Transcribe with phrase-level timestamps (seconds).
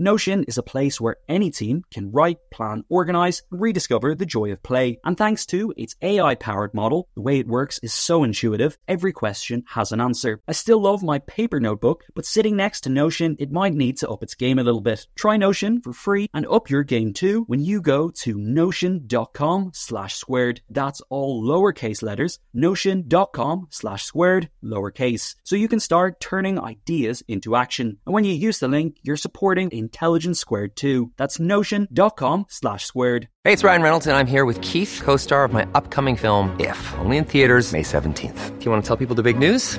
[0.00, 4.52] Notion is a place where any team can write, plan, organize, and rediscover the joy
[4.52, 5.00] of play.
[5.04, 9.12] And thanks to its AI powered model, the way it works is so intuitive, every
[9.12, 10.40] question has an answer.
[10.46, 14.08] I still love my paper notebook, but sitting next to Notion, it might need to
[14.08, 15.08] up its game a little bit.
[15.16, 20.14] Try Notion for free and up your game too when you go to notion.com slash
[20.14, 20.60] squared.
[20.70, 25.34] That's all lowercase letters, notion.com slash squared, lowercase.
[25.42, 27.98] So you can start turning ideas into action.
[28.06, 31.10] And when you use the link, you're supporting Intelligence Squared too.
[31.16, 33.28] That's notion.com slash squared.
[33.44, 36.54] Hey, it's Ryan Reynolds, and I'm here with Keith, co star of my upcoming film,
[36.60, 38.58] If, only in theaters, May 17th.
[38.58, 39.78] Do you want to tell people the big news?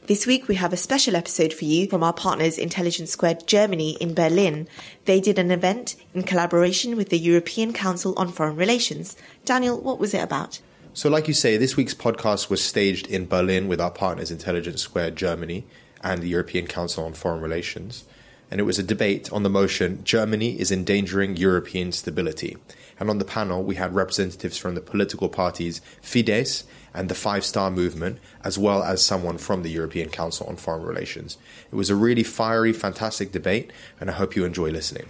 [0.07, 3.97] This week we have a special episode for you from our partners Intelligence Squared Germany
[4.01, 4.67] in Berlin.
[5.05, 9.15] They did an event in collaboration with the European Council on Foreign Relations.
[9.45, 10.59] Daniel, what was it about?
[10.93, 14.81] So, like you say, this week's podcast was staged in Berlin with our partners Intelligence
[14.81, 15.65] Squared Germany
[16.03, 18.03] and the European Council on Foreign Relations.
[18.49, 22.57] And it was a debate on the motion Germany is endangering European stability.
[22.99, 27.45] And on the panel, we had representatives from the political parties Fidesz and the Five
[27.45, 31.37] Star Movement, as well as someone from the European Council on Foreign Relations.
[31.71, 35.07] It was a really fiery, fantastic debate, and I hope you enjoy listening.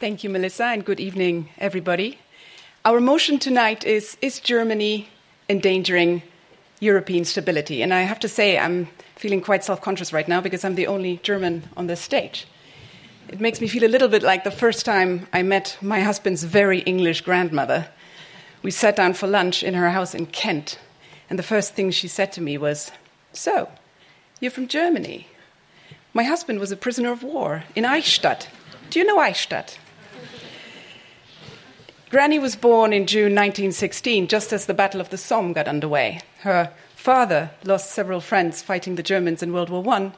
[0.00, 2.18] Thank you, Melissa, and good evening, everybody.
[2.86, 5.08] Our motion tonight is Is Germany
[5.50, 6.22] endangering
[6.80, 7.82] European stability?
[7.82, 10.86] And I have to say, I'm feeling quite self conscious right now because I'm the
[10.86, 12.46] only German on this stage.
[13.28, 16.44] It makes me feel a little bit like the first time I met my husband's
[16.44, 17.88] very English grandmother.
[18.62, 20.78] We sat down for lunch in her house in Kent,
[21.28, 22.90] and the first thing she said to me was,
[23.32, 23.70] So,
[24.40, 25.28] you're from Germany?
[26.12, 28.48] My husband was a prisoner of war in Eichstätt.
[28.90, 29.78] Do you know Eichstätt?
[32.10, 36.20] Granny was born in June 1916, just as the Battle of the Somme got underway.
[36.40, 40.10] Her father lost several friends fighting the Germans in World War I.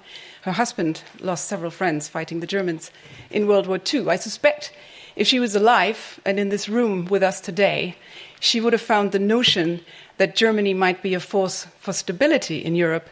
[0.42, 2.90] Her husband lost several friends fighting the Germans
[3.30, 4.08] in World War II.
[4.08, 4.72] I suspect
[5.14, 7.96] if she was alive and in this room with us today,
[8.40, 9.80] she would have found the notion
[10.16, 13.08] that Germany might be a force for stability in Europe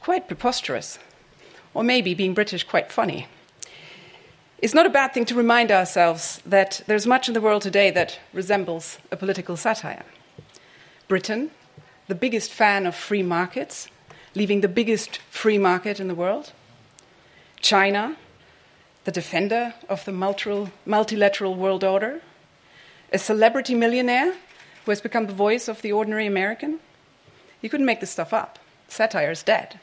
[0.00, 0.98] quite preposterous,
[1.74, 3.26] or maybe being British quite funny.
[4.58, 7.90] It's not a bad thing to remind ourselves that there's much in the world today
[7.90, 10.04] that resembles a political satire.
[11.08, 11.50] Britain,
[12.08, 13.88] the biggest fan of free markets,
[14.34, 16.52] leaving the biggest free market in the world.
[17.60, 18.16] China,
[19.04, 22.20] the defender of the multilateral world order.
[23.12, 24.34] A celebrity millionaire
[24.84, 26.78] who has become the voice of the ordinary American.
[27.60, 28.58] You couldn't make this stuff up.
[28.88, 29.78] Satire is dead.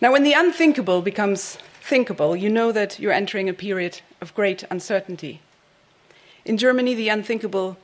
[0.00, 4.64] Now, when the unthinkable becomes thinkable, you know that you're entering a period of great
[4.70, 5.40] uncertainty.
[6.44, 7.76] In Germany, the unthinkable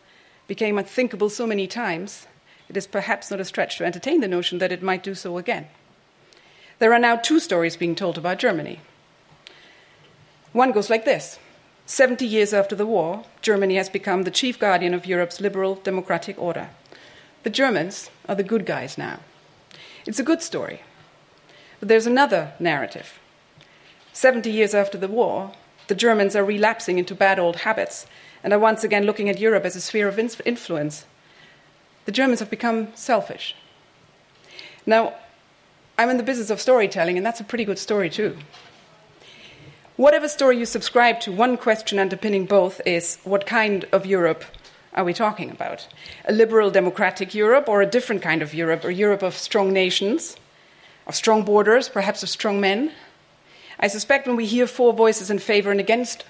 [0.47, 2.27] became unthinkable so many times,
[2.69, 5.39] it is perhaps not a stretch to entertain the notion that it might do so
[5.39, 5.69] again.
[6.79, 8.81] There are now two stories being told about Germany.
[10.53, 11.39] One goes like this
[11.87, 16.39] 70 years after the war, Germany has become the chief guardian of Europe's liberal democratic
[16.39, 16.71] order.
[17.45, 19.21] The Germans are the good guys now.
[20.05, 20.83] It's a good story.
[21.79, 23.19] But there's another narrative
[24.13, 25.53] 70 years after the war,
[25.89, 28.07] the Germans are relapsing into bad old habits
[28.43, 31.05] and are once again looking at Europe as a sphere of influence.
[32.07, 33.55] The Germans have become selfish.
[34.87, 35.15] Now,
[35.99, 38.37] I'm in the business of storytelling, and that's a pretty good story, too.
[39.97, 44.45] Whatever story you subscribe to, one question underpinning both is what kind of Europe
[44.93, 45.89] are we talking about?
[46.27, 50.37] A liberal democratic Europe, or a different kind of Europe, or Europe of strong nations,
[51.07, 52.93] of strong borders, perhaps of strong men?
[53.81, 56.25] I suspect when we hear four voices in favor and against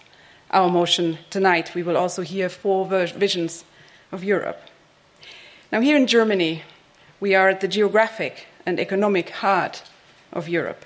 [0.52, 3.64] our motion tonight, we will also hear four visions
[4.12, 4.60] of Europe.
[5.72, 6.62] Now, here in Germany,
[7.18, 9.82] we are at the geographic and economic heart
[10.32, 10.84] of Europe.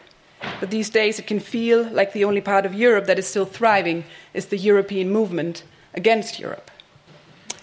[0.61, 3.47] But these days it can feel like the only part of Europe that is still
[3.47, 6.71] thriving is the European movement against Europe.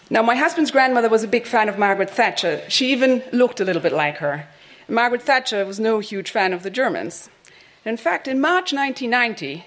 [0.09, 2.61] Now, my husband's grandmother was a big fan of Margaret Thatcher.
[2.69, 4.47] She even looked a little bit like her.
[4.87, 7.29] Margaret Thatcher was no huge fan of the Germans.
[7.83, 9.65] In fact, in March 1990,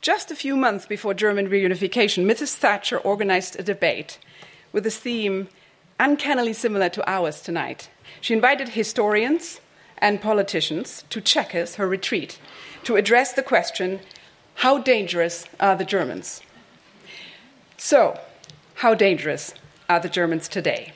[0.00, 2.54] just a few months before German reunification, Mrs.
[2.54, 4.18] Thatcher organized a debate
[4.72, 5.48] with a theme
[5.98, 7.90] uncannily similar to ours tonight.
[8.20, 9.60] She invited historians
[9.98, 12.38] and politicians to Chequers, her retreat,
[12.84, 14.00] to address the question
[14.56, 16.42] how dangerous are the Germans?
[17.76, 18.18] So,
[18.74, 19.54] how dangerous
[19.88, 20.92] are the Germans today?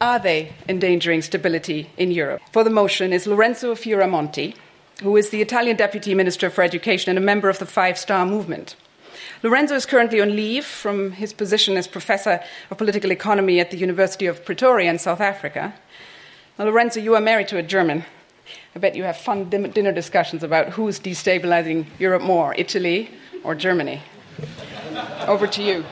[0.00, 2.42] Are they endangering stability in Europe?
[2.52, 4.54] For the motion is Lorenzo Fioramonti,
[5.02, 8.26] who is the Italian Deputy Minister for Education and a member of the Five Star
[8.26, 8.76] Movement.
[9.42, 13.78] Lorenzo is currently on leave from his position as Professor of Political Economy at the
[13.78, 15.74] University of Pretoria in South Africa.
[16.58, 18.04] Now, Lorenzo, you are married to a German.
[18.74, 23.10] I bet you have fun dinner discussions about who's destabilizing Europe more, Italy
[23.44, 24.02] or Germany.
[25.26, 25.84] Over to you.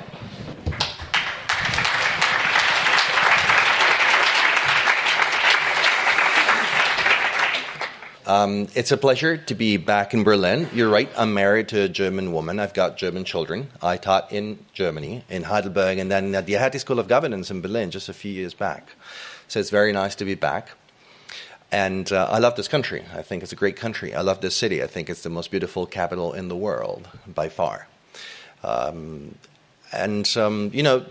[8.26, 10.68] Um, it's a pleasure to be back in Berlin.
[10.74, 12.60] You're right, I'm married to a German woman.
[12.60, 13.70] I've got German children.
[13.80, 17.62] I taught in Germany, in Heidelberg, and then at the Hertie School of Governance in
[17.62, 18.90] Berlin just a few years back.
[19.48, 20.70] So it's very nice to be back.
[21.72, 23.04] And uh, I love this country.
[23.14, 24.14] I think it's a great country.
[24.14, 24.82] I love this city.
[24.82, 27.88] I think it's the most beautiful capital in the world by far.
[28.62, 29.34] Um,
[29.92, 31.04] and, um, you know,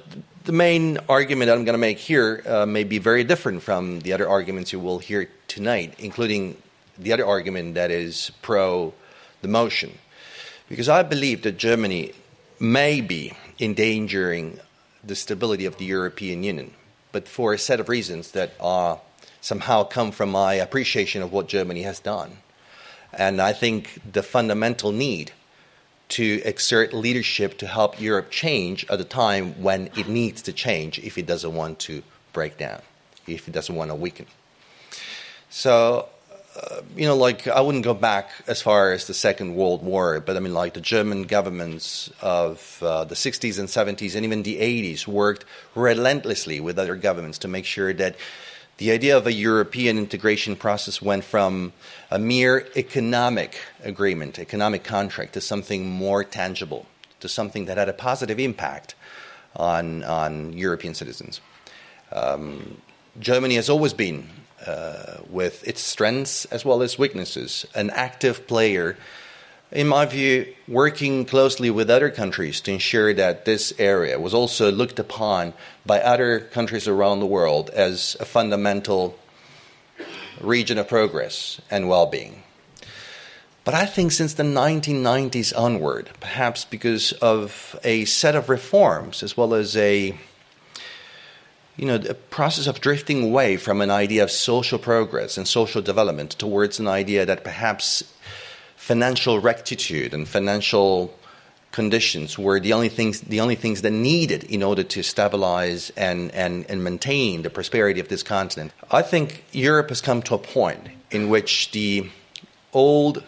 [0.46, 4.14] the main argument I'm going to make here uh, may be very different from the
[4.14, 6.58] other arguments you will hear tonight, including
[6.98, 8.94] the other argument that is pro
[9.42, 9.98] the motion.
[10.70, 12.14] Because I believe that Germany
[12.60, 14.60] may be endangering
[15.04, 16.74] the stability of the European Union,
[17.12, 19.00] but for a set of reasons that are
[19.42, 22.38] somehow come from my appreciation of what Germany has done.
[23.14, 25.32] And I think the fundamental need
[26.10, 31.00] to exert leadership to help Europe change at a time when it needs to change
[31.00, 32.82] if it doesn't want to break down,
[33.26, 34.26] if it doesn't want to weaken.
[35.50, 36.08] So
[36.96, 40.38] you know, like I wouldn't go back as far as the Second World War, but
[40.38, 44.58] I mean, like the German governments of uh, the 60s and 70s and even the
[44.58, 45.46] 80s worked
[45.76, 48.16] relentlessly with other governments to make sure that
[48.78, 51.74] the idea of a European integration process went from
[52.12, 56.86] a mere economic agreement, economic contract, to something more tangible,
[57.20, 58.94] to something that had a positive impact
[59.56, 61.42] on, on European citizens.
[62.12, 62.82] Um,
[63.20, 64.30] Germany has always been
[64.66, 68.98] uh, with its strengths as well as weaknesses, an active player,
[69.72, 74.72] in my view, working closely with other countries to ensure that this area was also
[74.72, 75.54] looked upon
[75.86, 79.18] by other countries around the world as a fundamental
[80.42, 82.44] region of progress and well being.
[83.68, 89.36] But I think since the 1990s onward, perhaps because of a set of reforms as
[89.36, 90.18] well as a
[91.78, 95.82] you know, the process of drifting away from an idea of social progress and social
[95.82, 98.04] development towards an idea that perhaps
[98.76, 101.14] financial rectitude and financial
[101.72, 106.32] conditions were the only things the only things that needed in order to stabilize and,
[106.32, 108.72] and, and maintain the prosperity of this continent.
[108.90, 112.10] I think Europe has come to a point in which the
[112.74, 113.24] old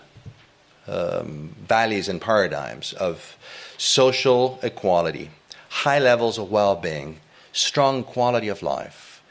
[0.88, 3.38] um, values and paradigms of
[3.78, 5.30] social equality,
[5.70, 7.20] high levels of well being,
[7.52, 9.22] strong quality of life,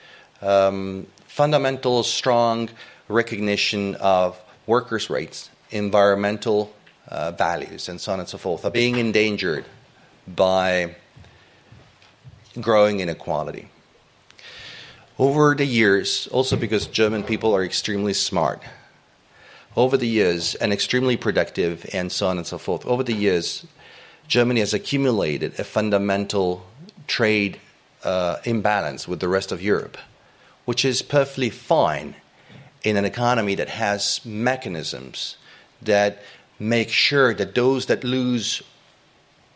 [0.43, 2.69] um, fundamental, strong
[3.09, 6.73] recognition of workers' rights, environmental
[7.09, 9.65] uh, values, and so on and so forth, are being endangered
[10.27, 10.95] by
[12.61, 13.69] growing inequality.
[15.19, 18.63] Over the years, also because German people are extremely smart,
[19.77, 23.67] over the years, and extremely productive, and so on and so forth, over the years,
[24.27, 26.67] Germany has accumulated a fundamental
[27.07, 27.59] trade
[28.05, 29.99] uh, imbalance with the rest of Europe,
[30.65, 32.15] which is perfectly fine
[32.83, 35.37] in an economy that has mechanisms
[35.83, 36.23] that
[36.59, 38.63] make sure that those that lose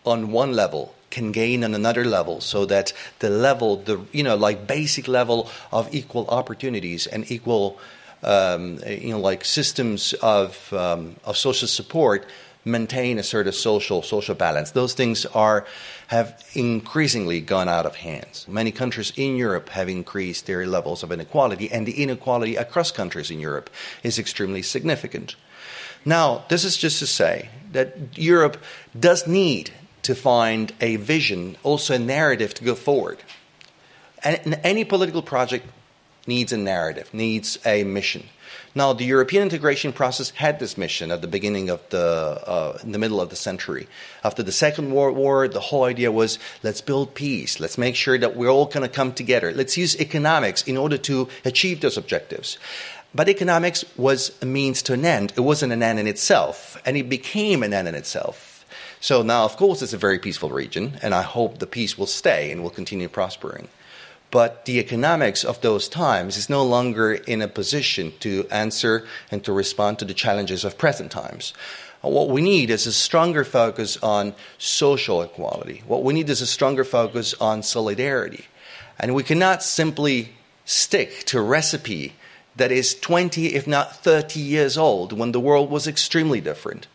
[0.05, 4.35] on one level can gain on another level so that the level the you know
[4.35, 7.79] like basic level of equal opportunities and equal
[8.23, 12.27] um, you know like systems of um, of social support
[12.65, 14.71] maintain a sort of social social balance.
[14.71, 15.67] Those things are
[16.13, 18.47] have increasingly gone out of hands.
[18.47, 23.31] Many countries in Europe have increased their levels of inequality, and the inequality across countries
[23.31, 23.71] in Europe
[24.03, 25.37] is extremely significant.
[26.05, 28.59] Now, this is just to say that Europe
[29.09, 29.71] does need
[30.03, 33.23] to find a vision, also a narrative to go forward.
[34.23, 35.65] And any political project
[36.27, 38.25] needs a narrative, needs a mission.
[38.75, 42.93] Now, the European integration process had this mission at the beginning of the, uh, in
[42.93, 43.87] the middle of the century.
[44.25, 47.61] After the Second World War, the whole idea was let's build peace.
[47.61, 49.53] Let's make sure that we're all going to come together.
[49.53, 52.57] Let's use economics in order to achieve those objectives.
[53.15, 55.35] But economics was a means to an end.
[55.37, 58.65] It wasn't an end in itself, and it became an end in itself.
[59.01, 62.07] So now, of course, it's a very peaceful region, and I hope the peace will
[62.07, 63.69] stay and will continue prospering.
[64.33, 69.45] But the economics of those times is no longer in a position to answer and
[69.45, 71.53] to respond to the challenges of present times.
[72.01, 75.83] What we need is a stronger focus on social equality.
[75.87, 78.47] What we need is a stronger focus on solidarity.
[78.99, 80.31] And we cannot simply
[80.65, 82.15] stick to a recipe
[82.57, 86.87] that is 20, if not 30 years old, when the world was extremely different.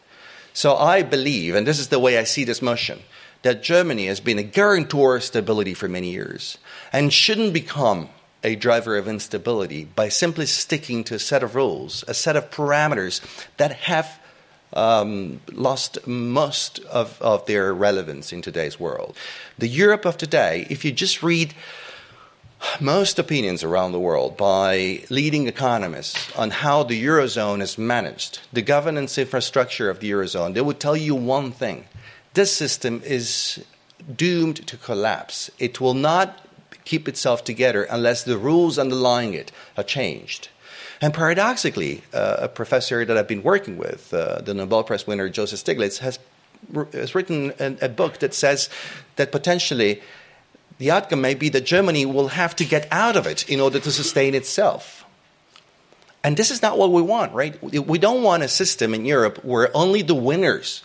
[0.54, 3.02] So I believe, and this is the way I see this motion,
[3.44, 6.58] that Germany has been a guarantor of stability for many years
[6.92, 8.10] and shouldn't become
[8.44, 12.50] a driver of instability by simply sticking to a set of rules, a set of
[12.52, 13.22] parameters
[13.58, 14.20] that have
[14.74, 19.16] um, lost most of, of their relevance in today's world.
[19.58, 21.54] The Europe of today, if you just read
[22.80, 28.62] most opinions around the world by leading economists on how the Eurozone is managed, the
[28.62, 31.86] governance infrastructure of the Eurozone, they would tell you one thing
[32.34, 33.64] this system is
[34.16, 35.50] doomed to collapse.
[35.60, 36.47] It will not
[36.88, 40.50] keep itself together unless the rules underlying it are changed.
[41.02, 45.30] And paradoxically, uh, a professor that I've been working with, uh, the Nobel Prize winner
[45.30, 46.18] Joseph Stiglitz, has,
[46.94, 48.70] has written a, a book that says
[49.18, 50.02] that potentially
[50.80, 53.80] the outcome may be that Germany will have to get out of it in order
[53.80, 55.06] to sustain itself.
[56.24, 57.62] And this is not what we want, right?
[57.64, 60.84] We don't want a system in Europe where only the winners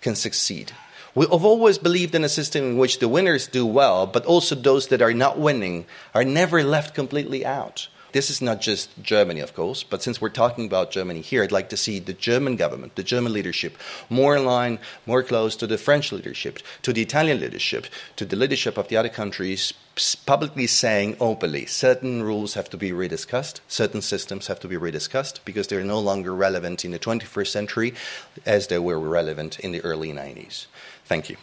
[0.00, 0.72] can succeed.
[1.16, 4.88] We've always believed in a system in which the winners do well, but also those
[4.88, 7.88] that are not winning are never left completely out.
[8.12, 11.52] This is not just Germany, of course, but since we're talking about Germany here, I'd
[11.52, 13.78] like to see the German government, the German leadership,
[14.10, 18.36] more in line, more close to the French leadership, to the Italian leadership, to the
[18.36, 19.72] leadership of the other countries,
[20.26, 25.40] publicly saying openly certain rules have to be rediscussed, certain systems have to be rediscussed
[25.46, 27.94] because they're no longer relevant in the 21st century
[28.44, 30.66] as they were relevant in the early 90s.
[31.06, 31.36] Thank you.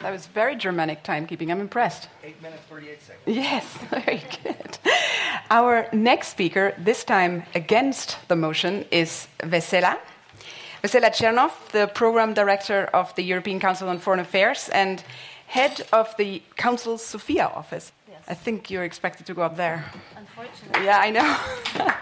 [0.00, 1.50] That was very Germanic timekeeping.
[1.50, 2.08] I'm impressed.
[2.22, 3.36] 8 minutes, 38 seconds.
[3.36, 4.78] Yes, very good.
[5.50, 9.98] Our next speaker, this time against the motion, is Vesela.
[10.84, 15.02] Vesela Chernov, the program director of the European Council on Foreign Affairs and
[15.48, 17.90] head of the Council's Sofia office.
[18.28, 19.84] I think you're expected to go up there.
[20.16, 20.84] Unfortunately.
[20.84, 21.36] Yeah, I know.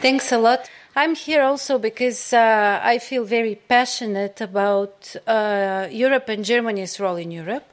[0.00, 0.68] Thanks a lot.
[0.96, 7.16] I'm here also because uh, I feel very passionate about uh, Europe and Germany's role
[7.16, 7.66] in Europe.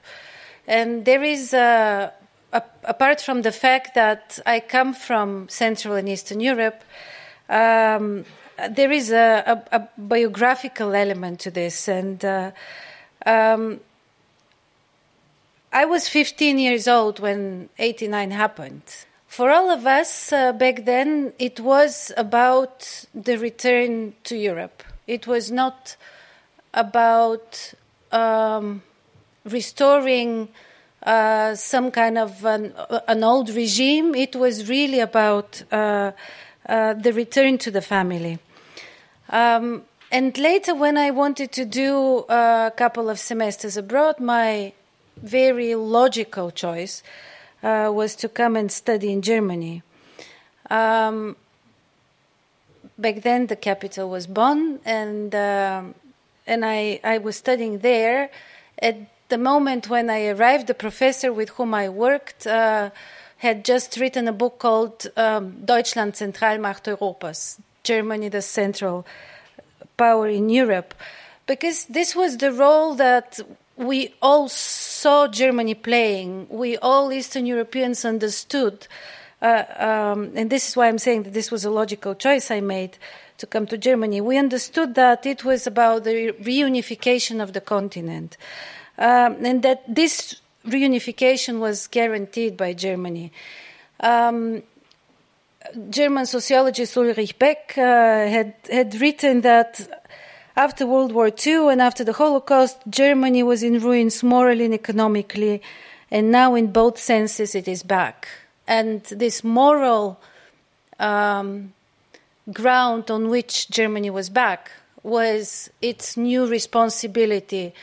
[0.68, 2.12] And there is, uh,
[2.54, 6.84] a, apart from the fact that I come from Central and Eastern Europe,
[7.50, 8.24] um,
[8.70, 11.88] there is a, a, a, biographical element to this.
[11.88, 12.52] And uh,
[13.26, 13.80] um,
[15.72, 18.84] I was 15 years old when 89 happened.
[19.28, 24.84] For all of us uh, back then, it was about the return to Europe.
[25.08, 25.96] It was not
[26.74, 27.74] about
[28.12, 28.84] um,
[29.46, 30.50] restoring
[31.04, 32.74] uh, some kind of an,
[33.08, 34.14] an, old regime.
[34.14, 36.12] It was really about uh,
[36.68, 38.38] uh the return to the family.
[39.32, 44.74] Um, and later, when I wanted to do a couple of semesters abroad, my
[45.18, 47.02] very logical choice
[47.64, 49.84] uh, was to come and study in Germany.
[50.70, 51.38] Um,
[52.98, 55.84] back then, the capital was Bonn, and uh,
[56.46, 58.30] and I I was studying there.
[58.80, 58.98] At
[59.30, 62.90] the moment when I arrived, the professor with whom I worked uh,
[63.38, 69.06] had just written a book called um, Deutschland Zentralmacht Europas, Germany the central
[69.98, 70.94] power in Europe,
[71.48, 73.40] because this was the role that
[73.78, 76.48] we all saw Germany playing.
[76.50, 78.88] We all Eastern Europeans understood.
[79.42, 82.62] Uh, um, and this is why I'm saying that this was a logical choice I
[82.62, 82.98] made
[83.40, 84.22] to come to Germany.
[84.22, 88.38] We understood that it was about the reunification of the continent,
[89.00, 90.36] um, and that this
[90.68, 93.32] reunification was guaranteed by Germany.
[94.00, 94.62] Um,
[95.90, 99.88] German sociologist Ulrich Beck uh, had had written that
[100.56, 105.62] after World War II and after the Holocaust, Germany was in ruins morally and economically,
[106.10, 108.28] and now in both senses it is back.
[108.68, 110.20] And this moral
[111.00, 111.74] um,
[112.52, 114.72] ground on which Germany was back
[115.04, 117.74] was its new responsibility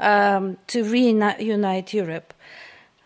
[0.00, 2.32] um, to reunite Europe.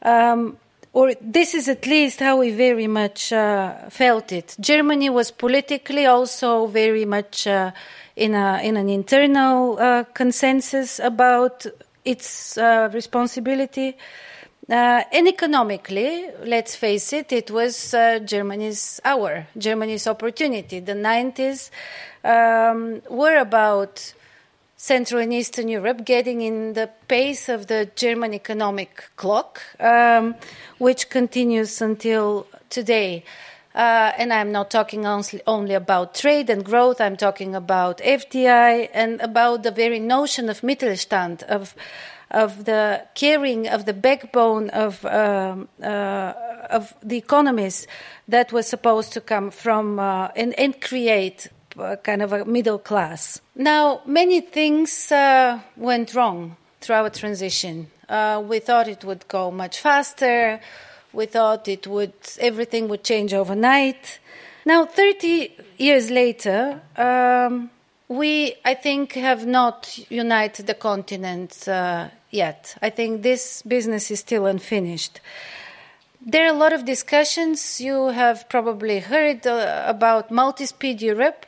[0.02, 0.59] Um,
[0.97, 4.57] or this is at least how we very much uh, felt it.
[4.59, 7.71] Germany was politically also very much uh,
[8.17, 11.67] in, a, in an internal uh, consensus about
[12.03, 13.95] its uh, responsibility.
[14.71, 20.81] Uh, and economically, let's face it, it was uh, Germany's hour, Germany's opportunity.
[20.81, 21.69] The 90s
[22.25, 24.15] um, were about
[24.76, 30.35] Central and Eastern Europe getting in the pace of the German economic clock, um,
[30.78, 33.25] which continues until today.
[33.75, 39.21] Uh, and I'm not talking only about trade and growth, I'm talking about FDI and
[39.21, 41.75] about the very notion of Mittelstand, of
[42.30, 46.33] of the caring of the backbone of um, uh,
[46.71, 47.87] of the economies
[48.28, 51.49] that was supposed to come from uh, and, and create
[52.02, 53.40] kind of a middle class.
[53.54, 57.88] Now, many things uh, went wrong through our transition.
[58.09, 60.61] Uh, we thought it would go much faster.
[61.12, 64.21] We thought it would everything would change overnight.
[64.64, 67.71] Now, 30 years later, um,
[68.09, 72.76] we, I think, have not united the continent uh, yet.
[72.83, 75.21] I think this business is still unfinished.
[76.21, 77.80] There are a lot of discussions.
[77.80, 81.47] You have probably heard uh, about multi speed Europe.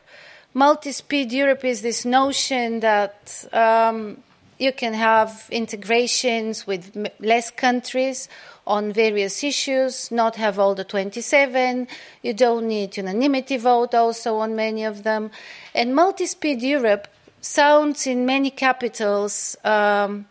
[0.59, 4.17] Multi speed Europe is this notion that um,
[4.59, 8.29] you can have integrations with less countries
[8.67, 11.87] on various issues, not have all the 27.
[12.23, 15.31] You don't need unanimity vote also on many of them.
[15.77, 17.07] And multi speed Europe
[17.41, 20.27] sounds in many capitals um,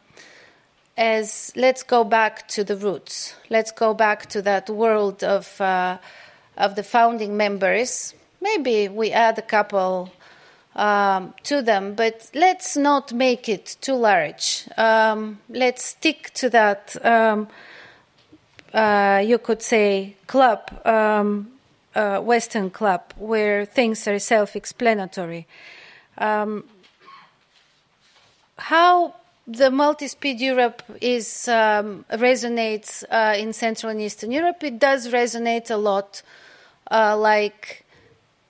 [0.98, 3.34] as let's go back to the roots.
[3.50, 6.00] Let's go back to that world of, uh,
[6.57, 8.13] of the founding members.
[8.41, 10.12] Maybe we add a couple
[10.77, 14.69] um, to them, but let's not make it too large.
[14.77, 17.48] Um, let's stick to that um,
[18.74, 21.48] uh, you could say, club, um,
[21.96, 25.47] uh, Western club, where things are self explanatory.
[26.17, 26.63] Um,
[28.58, 29.15] how
[29.47, 34.63] the multi-speed Europe is um, resonates uh, in Central and Eastern Europe.
[34.63, 36.21] It does resonate a lot,
[36.91, 37.86] uh, like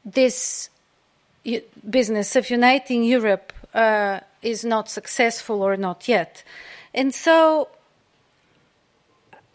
[0.03, 0.69] this
[1.89, 6.43] business of uniting Europe uh, is not successful or not yet,
[6.93, 7.69] and so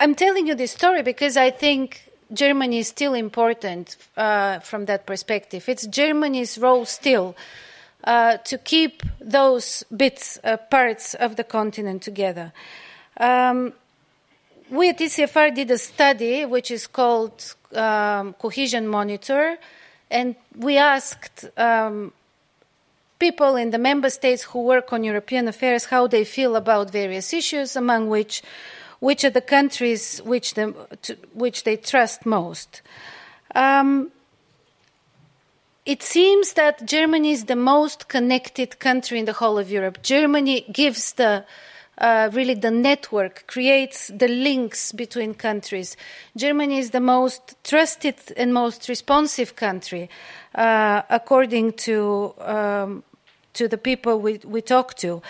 [0.00, 5.06] I'm telling you this story because I think Germany is still important uh, from that
[5.06, 5.68] perspective.
[5.68, 7.36] It's Germany's role still
[8.04, 12.52] uh, to keep those bits, uh, parts of the continent together.
[13.18, 13.74] Um,
[14.70, 19.58] we at ECFR did a study which is called um, Cohesion Monitor,
[20.12, 22.12] and we asked um,
[23.18, 27.32] people in the member states who work on European affairs how they feel about various
[27.32, 28.42] issues, among which
[29.02, 32.82] which are the countries which, them, to, which they trust most.
[33.52, 34.12] Um,
[35.84, 40.04] it seems that Germany is the most connected country in the whole of Europe.
[40.04, 41.44] Germany gives the
[41.98, 45.96] uh, really the network, creates the links between countries.
[46.36, 50.08] Germany is the most trusted and most responsive country,
[50.54, 53.02] uh, according to um,
[53.54, 55.22] to the people we, we talk to.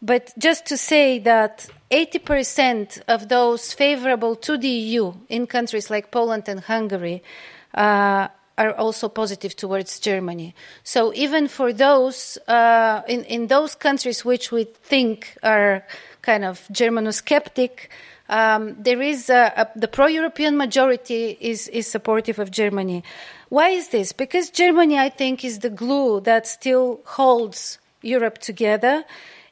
[0.00, 6.10] But just to say that 80% of those favorable to the EU in countries like
[6.10, 7.22] Poland and Hungary
[7.74, 8.28] uh,
[8.58, 10.54] are also positive towards Germany.
[10.84, 15.82] So even for those uh, in, in those countries which we think are
[16.20, 17.88] kind of Germano-skeptic,
[18.28, 23.02] um, there is a, a, the pro-European majority is, is supportive of Germany.
[23.48, 24.12] Why is this?
[24.12, 29.04] Because Germany, I think, is the glue that still holds Europe together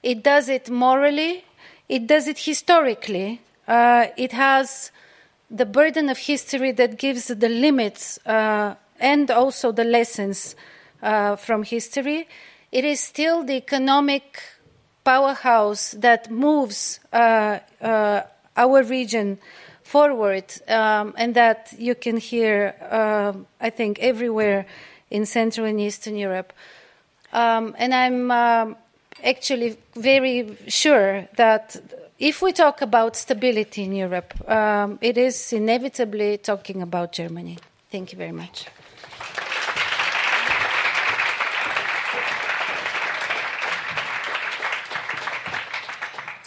[0.06, 1.44] it does it morally,
[1.88, 3.40] it does it historically.
[3.66, 4.92] Uh, it has
[5.50, 10.56] the burden of history that gives the limits uh, and also the lessons
[11.02, 12.28] uh, from history.
[12.72, 14.42] It is still the economic
[15.04, 18.22] powerhouse that moves uh, uh,
[18.56, 19.38] our region
[19.82, 24.66] forward, um, and that you can hear, um, I think, everywhere
[25.10, 26.52] in Central and Eastern Europe.
[27.32, 28.76] Um, and I'm um,
[29.22, 31.76] actually very sure that
[32.18, 37.58] if we talk about stability in Europe, um, it is inevitably talking about Germany.
[37.90, 38.66] Thank you very much.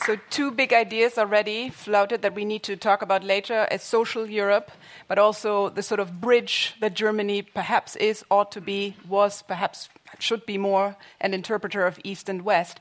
[0.10, 4.28] So, two big ideas already floated that we need to talk about later a social
[4.28, 4.72] Europe,
[5.08, 9.88] but also the sort of bridge that Germany perhaps is, ought to be, was, perhaps
[10.17, 12.80] should be more an interpreter of East and West.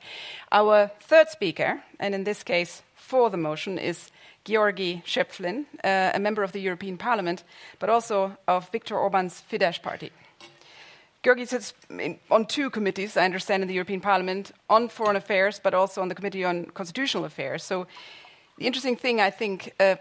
[0.51, 4.11] Our third speaker, and in this case for the motion, is
[4.47, 7.45] Georgi Schöpflin, uh, a member of the European Parliament,
[7.79, 10.13] but also of Viktor Orban's Fidesz party.
[11.25, 15.61] Georgi sits in, on two committees, I understand, in the European Parliament on foreign affairs,
[15.63, 17.65] but also on the Committee on Constitutional Affairs.
[17.65, 17.87] So,
[18.57, 19.97] the interesting thing, I think, uh,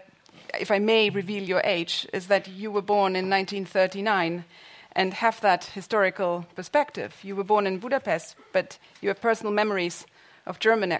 [0.58, 4.44] if I may reveal your age, is that you were born in 1939
[4.92, 7.14] and have that historical perspective.
[7.22, 10.06] You were born in Budapest, but you have personal memories
[10.46, 10.98] of German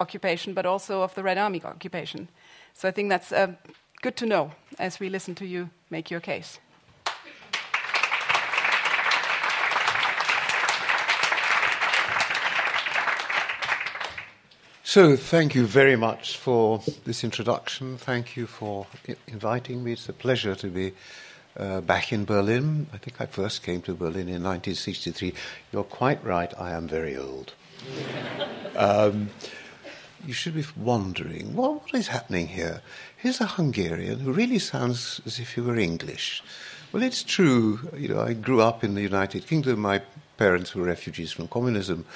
[0.00, 2.28] occupation, but also of the Red Army occupation.
[2.74, 3.52] So I think that's uh,
[4.02, 6.58] good to know as we listen to you make your case.
[14.88, 17.98] So, thank you very much for this introduction.
[17.98, 19.92] Thank you for I- inviting me.
[19.92, 20.94] It's a pleasure to be
[21.58, 22.86] uh, back in Berlin.
[22.94, 25.34] I think I first came to Berlin in 1963.
[25.72, 27.52] You're quite right, I am very old.
[28.76, 29.28] um,
[30.26, 32.80] you should be wondering well, what is happening here?
[33.14, 36.42] Here's a Hungarian who really sounds as if he were English.
[36.92, 37.90] Well, it's true.
[37.94, 39.80] You know, I grew up in the United Kingdom.
[39.80, 40.00] My
[40.38, 42.06] parents were refugees from communism.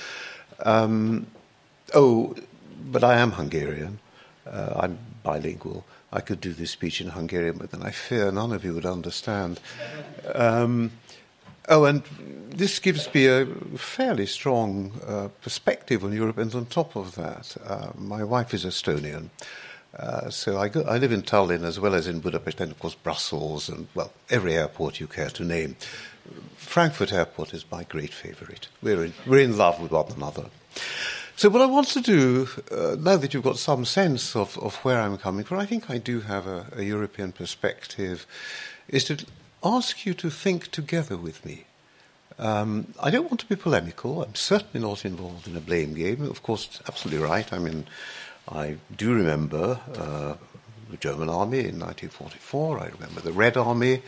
[0.65, 1.27] Um,
[1.95, 2.35] oh,
[2.91, 3.99] but I am Hungarian.
[4.47, 5.85] Uh, I'm bilingual.
[6.13, 8.87] I could do this speech in Hungarian, but then I fear none of you would
[8.87, 9.61] understand.
[10.35, 10.91] Um,
[11.69, 12.03] oh, and
[12.51, 17.57] this gives me a fairly strong uh, perspective on Europe, and on top of that,
[17.67, 19.31] uh, my wife is Estonian.
[19.97, 22.79] Uh, so I, go, I, live in Tallinn as well as in Budapest, and of
[22.79, 25.77] course Brussels, and well, every airport you care to name.
[26.57, 28.69] Frankfurt Airport is my great favorite.
[28.83, 30.47] We're in, we're in love with one another.
[31.35, 34.77] So, what I want to do, uh, now that you've got some sense of, of
[34.77, 38.27] where I'm coming from, I think I do have a, a European perspective,
[38.87, 39.25] is to
[39.65, 41.65] ask you to think together with me.
[42.39, 44.23] Um, I don't want to be polemical.
[44.23, 46.23] I'm certainly not involved in a blame game.
[46.23, 47.51] Of course, absolutely right.
[47.53, 47.87] I mean,
[48.49, 50.35] I do remember uh,
[50.91, 52.79] the German army in 1944.
[52.79, 54.03] I remember the Red Army.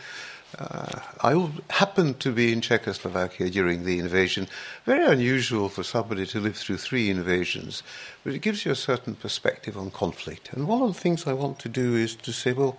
[0.57, 4.47] Uh, I happened to be in Czechoslovakia during the invasion.
[4.85, 7.83] Very unusual for somebody to live through three invasions,
[8.23, 10.53] but it gives you a certain perspective on conflict.
[10.53, 12.77] And one of the things I want to do is to say, well,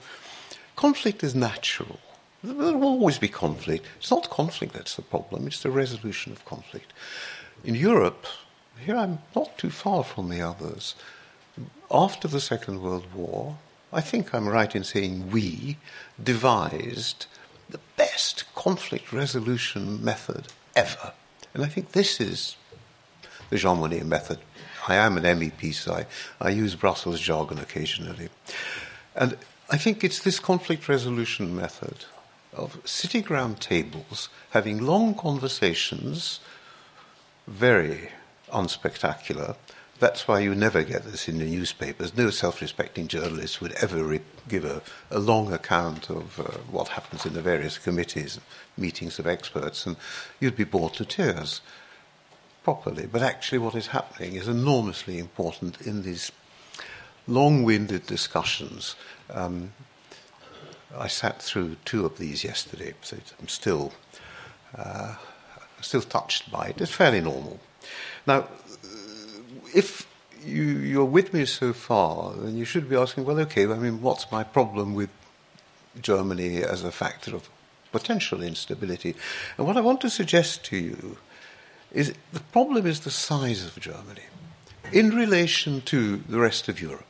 [0.75, 1.99] conflict is natural.
[2.43, 3.85] There will always be conflict.
[3.99, 6.93] It's not conflict that's the problem, it's the resolution of conflict.
[7.65, 8.27] In Europe,
[8.85, 10.95] here I'm not too far from the others.
[11.91, 13.57] After the Second World War,
[13.93, 15.79] I think I'm right in saying we
[16.23, 17.27] devised
[17.71, 21.13] the best conflict resolution method ever.
[21.55, 22.57] And I think this is
[23.51, 24.39] the Jean Monnet method.
[24.89, 26.07] I am an MEP, so I,
[26.41, 28.29] I use Brussels jargon occasionally.
[29.15, 29.37] And
[29.71, 32.05] I think it's this conflict resolution method
[32.53, 36.41] of sitting around tables, having long conversations,
[37.47, 38.11] very
[38.53, 39.57] unspectacular,
[39.99, 42.17] that's why you never get this in the newspapers.
[42.17, 46.89] No self respecting journalist would ever re- give a, a, long account of uh, what
[46.89, 48.41] happens in the various committees,
[48.77, 49.97] meetings of experts, and
[50.41, 51.61] you'd be bored to tears
[52.65, 53.07] properly.
[53.07, 56.33] But actually, what is happening is enormously important in these
[57.27, 58.97] long winded discussions.
[59.31, 59.73] Um,
[60.97, 63.93] I sat through two of these yesterday, so I'm still,
[64.77, 65.17] uh,
[65.81, 66.81] still touched by it.
[66.81, 67.61] It's fairly normal.
[68.27, 68.49] Now,
[69.77, 70.09] if
[70.43, 74.01] you, you're with me so far, then you should be asking, well, okay, I mean,
[74.01, 75.11] what's my problem with
[76.01, 77.51] Germany as a factor of
[77.93, 79.15] potential instability?
[79.59, 81.19] And what I want to suggest to you
[81.93, 84.23] is the problem is the size of Germany
[84.93, 87.05] in relation to the rest of Europe.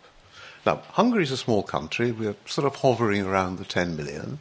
[0.65, 2.11] Now, Hungary is a small country.
[2.11, 4.41] We're sort of hovering around the 10 million.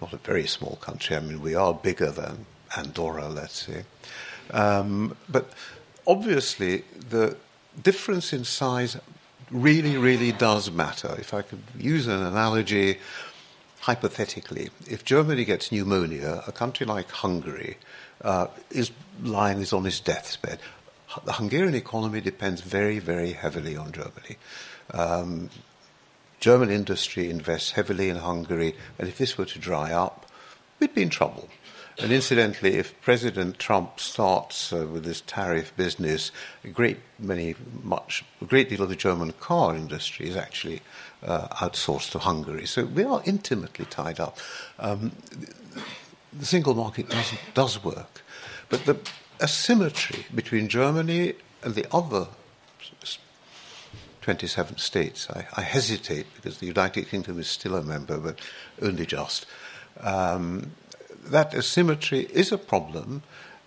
[0.00, 1.16] Not a very small country.
[1.16, 3.84] I mean, we are bigger than Andorra, let's say.
[4.52, 5.52] Um, but
[6.06, 7.36] obviously, the
[7.82, 8.96] difference in size
[9.50, 11.16] really, really does matter.
[11.18, 12.98] If I could use an analogy,
[13.80, 17.78] hypothetically, if Germany gets pneumonia, a country like Hungary
[18.22, 18.90] uh, is
[19.22, 20.58] lying is on its deathbed.
[21.24, 24.36] The Hungarian economy depends very, very heavily on Germany.
[24.92, 25.50] Um,
[26.40, 30.26] German industry invests heavily in Hungary, and if this were to dry up,
[30.78, 31.48] we'd be in trouble.
[32.00, 36.30] And incidentally, if President Trump starts uh, with this tariff business,
[36.62, 40.80] a great many, much, a great deal of the German car industry is actually
[41.24, 42.66] uh, outsourced to Hungary.
[42.66, 44.38] So we are intimately tied up.
[44.78, 45.10] Um,
[46.32, 48.22] the single market does, does work,
[48.68, 48.96] but the
[49.42, 51.34] asymmetry between Germany
[51.64, 52.28] and the other
[54.22, 55.28] 27 states.
[55.30, 58.38] I, I, hesitate because the United Kingdom is still a member, but
[58.82, 59.46] only just.
[60.00, 60.72] Um,
[61.30, 63.22] that asymmetry is a problem,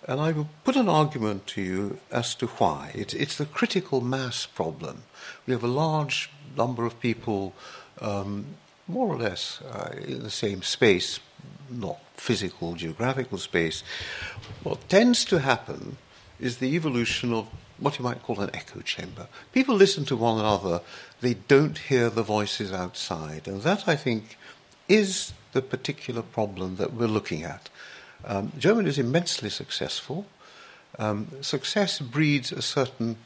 [0.06, 2.90] and I will put an argument to you as to why.
[2.94, 5.04] It's, it's the critical mass problem.
[5.46, 7.54] We have a large number of people,
[8.00, 8.46] um,
[8.88, 11.20] more or less, uh, in the same space,
[11.70, 13.82] not physical, geographical space.
[14.62, 15.96] What tends to happen
[16.40, 17.46] is the evolution of
[17.78, 19.26] what you might call an echo chamber.
[19.52, 20.80] People listen to one another,
[21.20, 23.48] they don't hear the voices outside.
[23.48, 24.36] And that, I think,
[24.88, 27.68] is the particular problem that we're looking at.
[28.24, 30.26] Um, Germany is immensely successful.
[30.98, 33.16] Um, success breeds a certain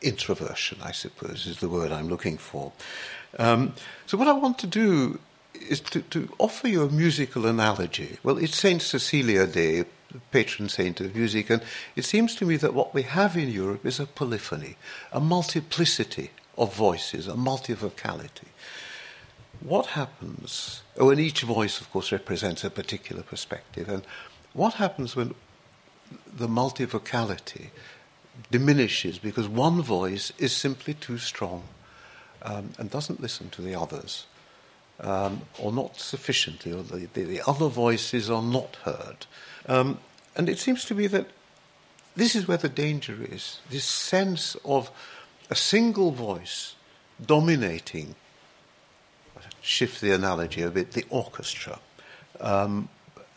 [0.00, 2.72] introversion, I suppose, is the word I'm looking for.
[3.38, 3.74] Um,
[4.06, 5.18] so, what I want to do
[5.68, 8.18] is to, to, offer you a musical analogy.
[8.22, 9.84] Well, it's Saint Cecilia Day,
[10.30, 11.62] patron saint of music, and
[11.96, 14.76] it seems to me that what we have in Europe is a polyphony,
[15.12, 18.48] a multiplicity of voices, a multivocality.
[19.64, 20.82] What happens?
[20.98, 23.88] Oh, and each voice, of course, represents a particular perspective.
[23.88, 24.04] And
[24.52, 25.34] what happens when
[26.30, 27.68] the multivocality
[28.50, 31.62] diminishes because one voice is simply too strong
[32.42, 34.26] um, and doesn't listen to the others?
[35.00, 39.26] Um, or not sufficiently, or the, the, the, other voices are not heard.
[39.66, 39.98] Um,
[40.36, 41.26] and it seems to me that
[42.14, 44.92] this is where the danger is this sense of
[45.50, 46.76] a single voice
[47.24, 48.14] dominating,
[49.64, 51.78] shift the analogy a bit, the orchestra.
[52.40, 52.88] Um,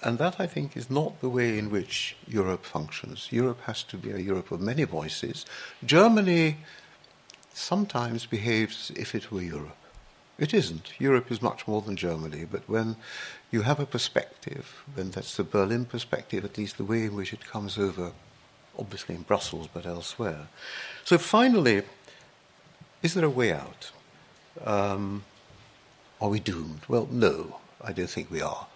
[0.03, 3.29] and that, I think, is not the way in which Europe functions.
[3.31, 5.45] Europe has to be a Europe of many voices.
[5.85, 6.57] Germany
[7.53, 9.77] sometimes behaves as if it were Europe.
[10.37, 10.91] It isn't.
[10.99, 12.95] Europe is much more than Germany, but when
[13.49, 17.33] you have a perspective, then that's the Berlin perspective, at least the way in which
[17.33, 18.11] it comes over,
[18.77, 20.47] obviously in Brussels, but elsewhere.
[21.05, 21.81] So finally,
[23.01, 23.91] is there a way out?
[24.63, 25.23] Um,
[26.21, 26.81] are we doomed?
[26.87, 28.67] Well, no, I don't think we are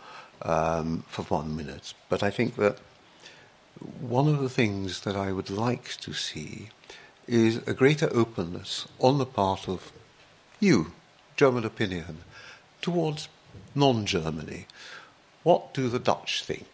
[0.41, 1.93] um, for one minute.
[2.09, 2.77] But I think that
[3.99, 6.69] one of the things that I would like to see
[7.27, 9.91] is a greater openness on the part of
[10.59, 10.93] you,
[11.35, 12.19] German opinion,
[12.81, 13.27] towards
[13.73, 14.67] non Germany.
[15.43, 16.67] What do the Dutch think?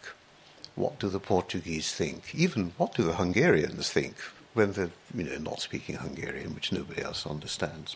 [0.75, 2.35] What do the Portuguese think?
[2.35, 4.15] Even what do the Hungarians think
[4.53, 7.95] when they're you know, not speaking Hungarian, which nobody else understands?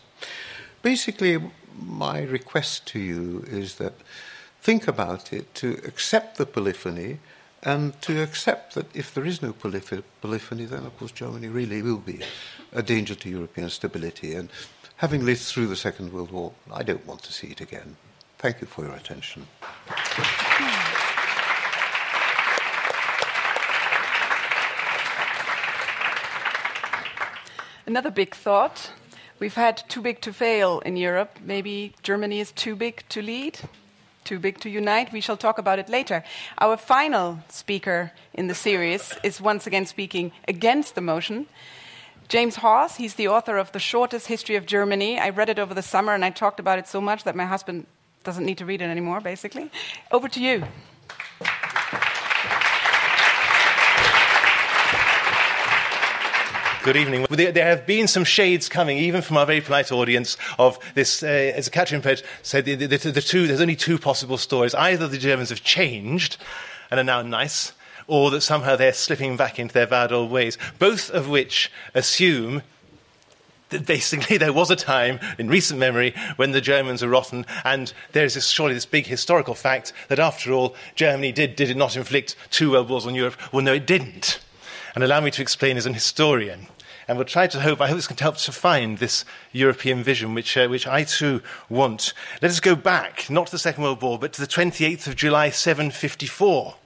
[0.82, 1.40] Basically,
[1.80, 3.94] my request to you is that
[4.60, 7.18] think about it, to accept the polyphony,
[7.62, 11.98] and to accept that if there is no polyphony, then of course Germany really will
[11.98, 12.20] be
[12.72, 14.34] a danger to European stability.
[14.34, 14.50] And
[14.96, 17.96] having lived through the Second World War, I don't want to see it again.
[18.38, 19.46] Thank you for your attention.
[27.86, 28.90] Another big thought.
[29.42, 31.40] We've had too big to fail in Europe.
[31.42, 33.58] Maybe Germany is too big to lead,
[34.22, 35.12] too big to unite.
[35.12, 36.22] We shall talk about it later.
[36.58, 41.46] Our final speaker in the series is once again speaking against the motion.
[42.28, 45.18] James Hawes, he's the author of The Shortest History of Germany.
[45.18, 47.46] I read it over the summer and I talked about it so much that my
[47.46, 47.86] husband
[48.22, 49.72] doesn't need to read it anymore, basically.
[50.12, 50.62] Over to you.
[56.84, 57.26] Good evening.
[57.30, 61.28] There have been some shades coming, even from our very polite audience, of this, uh,
[61.28, 64.74] as Katrin Pett said, the, the, the, two, there's only two possible stories.
[64.74, 66.38] Either the Germans have changed
[66.90, 67.72] and are now nice,
[68.08, 72.62] or that somehow they're slipping back into their bad old ways, both of which assume
[73.68, 77.92] that basically there was a time in recent memory when the Germans were rotten, and
[78.10, 81.96] there is surely this big historical fact that after all, Germany did, did it not
[81.96, 83.36] inflict two world wars on Europe?
[83.52, 84.40] Well, no, it didn't.
[84.96, 86.66] And allow me to explain as an historian.
[87.08, 90.34] And we'll try to hope, I hope this can help to find this European vision,
[90.34, 92.14] which, uh, which I too want.
[92.40, 95.16] Let us go back, not to the Second World War, but to the 28th of
[95.16, 96.76] July, 754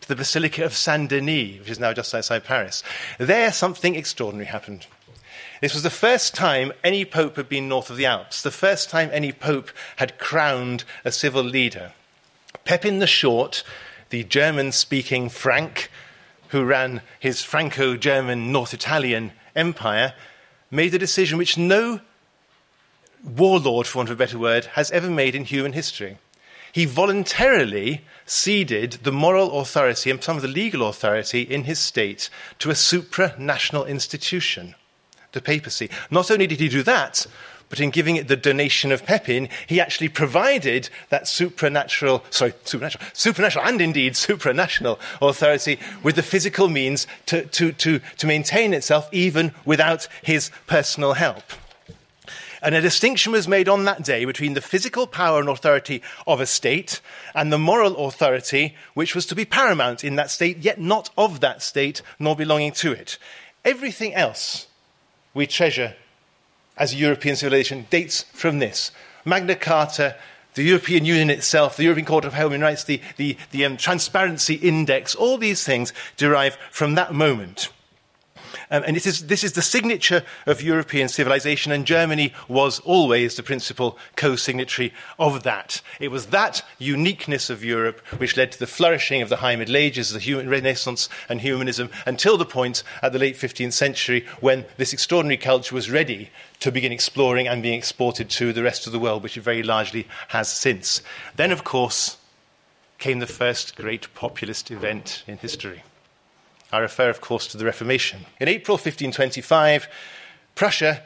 [0.00, 2.82] to the Basilica of Saint Denis, which is now just outside Paris.
[3.18, 4.86] There, something extraordinary happened.
[5.60, 8.88] This was the first time any pope had been north of the Alps, the first
[8.88, 11.92] time any pope had crowned a civil leader.
[12.64, 13.62] Pepin the Short,
[14.08, 15.90] the German speaking Frank,
[16.48, 20.14] who ran his Franco German North Italian empire,
[20.70, 22.00] made a decision which no
[23.22, 26.18] warlord, for want of a better word, has ever made in human history.
[26.72, 32.30] He voluntarily ceded the moral authority and some of the legal authority in his state
[32.60, 34.74] to a supranational institution
[35.32, 35.90] the papacy.
[36.10, 37.26] Not only did he do that,
[37.70, 43.04] but in giving it the donation of Pepin, he actually provided that supernatural, sorry, supernatural,
[43.14, 49.08] supernatural and indeed supranational authority with the physical means to, to, to, to maintain itself
[49.12, 51.44] even without his personal help.
[52.60, 56.40] And a distinction was made on that day between the physical power and authority of
[56.40, 57.00] a state
[57.34, 61.40] and the moral authority which was to be paramount in that state, yet not of
[61.40, 63.16] that state nor belonging to it.
[63.64, 64.66] Everything else
[65.32, 65.94] we treasure
[66.80, 68.90] as a European civilization dates from this.
[69.24, 70.16] Magna Carta,
[70.54, 74.54] the European Union itself, the European Court of Human Rights, the, the, the um, Transparency
[74.54, 77.68] Index, all these things derive from that moment.
[78.70, 83.42] Um, and is, this is the signature of European civilization, and Germany was always the
[83.42, 85.82] principal co signatory of that.
[85.98, 89.76] It was that uniqueness of Europe which led to the flourishing of the High Middle
[89.76, 94.64] Ages, the human Renaissance and humanism, until the point at the late 15th century when
[94.76, 96.30] this extraordinary culture was ready
[96.60, 99.62] to begin exploring and being exported to the rest of the world, which it very
[99.62, 101.02] largely has since.
[101.36, 102.18] Then, of course,
[102.98, 105.82] came the first great populist event in history.
[106.72, 108.26] I refer, of course, to the Reformation.
[108.38, 109.88] In April 1525,
[110.54, 111.02] Prussia,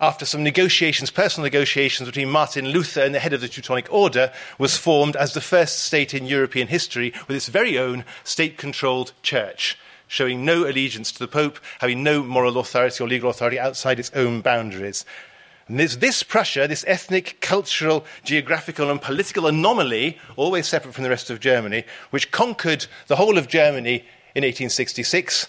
[0.00, 4.32] after some negotiations, personal negotiations between Martin Luther and the head of the Teutonic Order,
[4.58, 9.12] was formed as the first state in European history with its very own state controlled
[9.22, 13.98] church, showing no allegiance to the Pope, having no moral authority or legal authority outside
[13.98, 15.04] its own boundaries.
[15.66, 21.10] And this, this Prussia, this ethnic, cultural, geographical, and political anomaly, always separate from the
[21.10, 25.48] rest of Germany, which conquered the whole of Germany in 1866,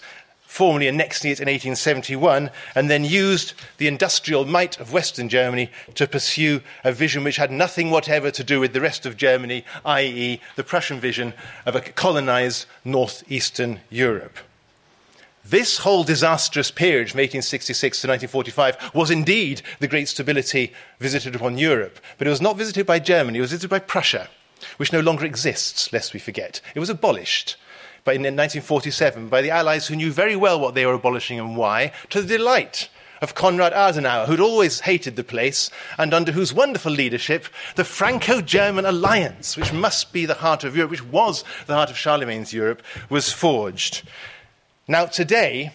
[0.52, 6.06] formally annexing it in 1871, and then used the industrial might of Western Germany to
[6.06, 10.40] pursue a vision which had nothing whatever to do with the rest of Germany, i.e.,
[10.56, 11.32] the Prussian vision
[11.64, 14.36] of a colonized northeastern Europe.
[15.42, 21.56] This whole disastrous period from 1866 to 1945 was indeed the great stability visited upon
[21.56, 24.28] Europe, but it was not visited by Germany, it was visited by Prussia,
[24.76, 26.60] which no longer exists, lest we forget.
[26.74, 27.56] It was abolished
[28.04, 31.56] but in 1947 by the Allies who knew very well what they were abolishing and
[31.56, 32.88] why, to the delight
[33.20, 38.40] of Konrad Adenauer, who'd always hated the place, and under whose wonderful leadership, the Franco
[38.40, 42.52] German alliance, which must be the heart of Europe, which was the heart of Charlemagne's
[42.52, 44.02] Europe, was forged.
[44.88, 45.72] Now, today,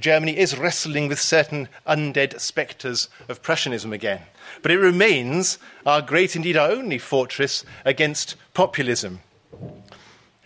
[0.00, 4.22] Germany is wrestling with certain undead spectres of Prussianism again,
[4.60, 9.20] but it remains our great, indeed our only fortress against populism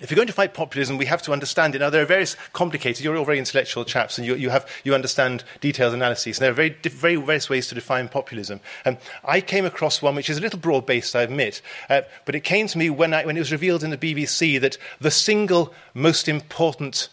[0.02, 1.78] if you're going to fight populism, we have to understand it.
[1.78, 4.94] Now, there are various complicated, you're all very intellectual chaps and you, you, have, you
[4.94, 6.38] understand detailed analyses.
[6.38, 8.60] And there are very, very various ways to define populism.
[8.84, 12.34] Um, I came across one which is a little broad based, I admit, uh, but
[12.34, 15.10] it came to me when, I, when it was revealed in the BBC that the
[15.10, 17.08] single most important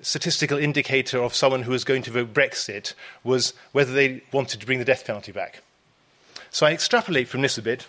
[0.00, 4.66] statistical indicator of someone who was going to vote Brexit was whether they wanted to
[4.66, 5.62] bring the death penalty back.
[6.50, 7.86] So I extrapolate from this a bit.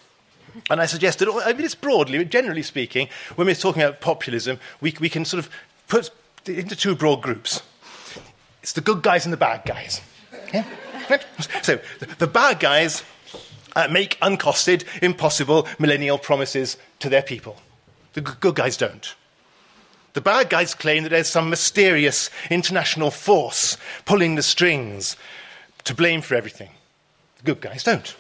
[0.70, 4.60] And I suggested, I mean, it's broadly, but generally speaking, when we're talking about populism,
[4.82, 5.50] we, we can sort of
[5.88, 6.12] put
[6.46, 7.62] it into two broad groups.
[8.62, 10.02] It's the good guys and the bad guys.
[10.54, 10.66] Yeah?
[11.62, 11.80] so
[12.18, 13.04] the bad guys
[13.76, 17.58] uh, make uncosted, impossible millennial promises to their people.
[18.14, 19.16] The good guys don't.
[20.14, 25.18] The bad guys claim that there's some mysterious international force pulling the strings
[25.86, 26.70] to blame for everything.
[27.38, 28.16] The good guys don't.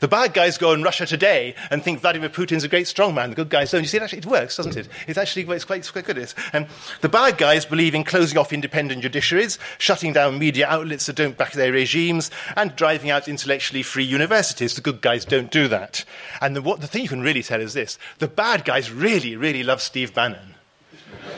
[0.00, 3.28] The bad guys go in Russia today and think Vladimir Putin's a great strongman.
[3.28, 3.82] The good guys don't.
[3.82, 4.88] You see, it actually it works, doesn't it?
[5.06, 6.16] It's actually it's quite, it's quite good.
[6.16, 6.66] It's, um,
[7.02, 11.36] the bad guys believe in closing off independent judiciaries, shutting down media outlets that don't
[11.36, 14.74] back their regimes, and driving out intellectually free universities.
[14.74, 16.06] The good guys don't do that.
[16.40, 19.36] And the, what, the thing you can really tell is this the bad guys really,
[19.36, 20.54] really love Steve Bannon.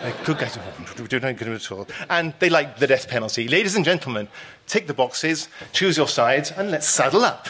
[0.02, 1.86] Like, good guys get him at all.
[2.10, 3.46] And they like the death penalty.
[3.46, 4.26] Ladies and gentlemen,
[4.66, 7.46] tick the boxes, choose your sides, and let's saddle up.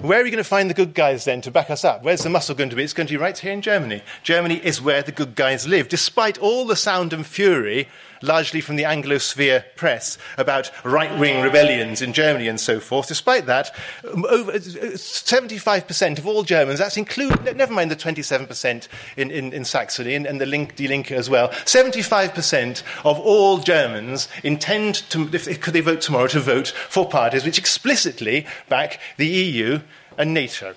[0.00, 2.02] Where are we going to find the good guys then to back us up?
[2.02, 2.82] Where's the muscle going to be?
[2.82, 4.02] It's going to be right here in Germany.
[4.22, 7.88] Germany is where the good guys live, despite all the sound and fury
[8.22, 13.08] largely from the Anglosphere press, about right wing rebellions in Germany and so forth.
[13.08, 13.74] Despite that,
[14.12, 19.64] um, over 75% of all Germans, that's include, never mind the 27% in, in, in
[19.64, 25.28] Saxony and, and the Link, Die Linke as well, 75% of all Germans intend to,
[25.32, 29.80] if, could they vote tomorrow, to vote for parties which explicitly back the EU
[30.18, 30.74] and NATO.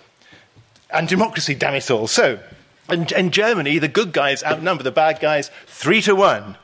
[0.90, 2.08] And democracy, damn it all.
[2.08, 2.40] So,
[2.90, 6.58] in, in Germany, the good guys outnumber the bad guys three to one.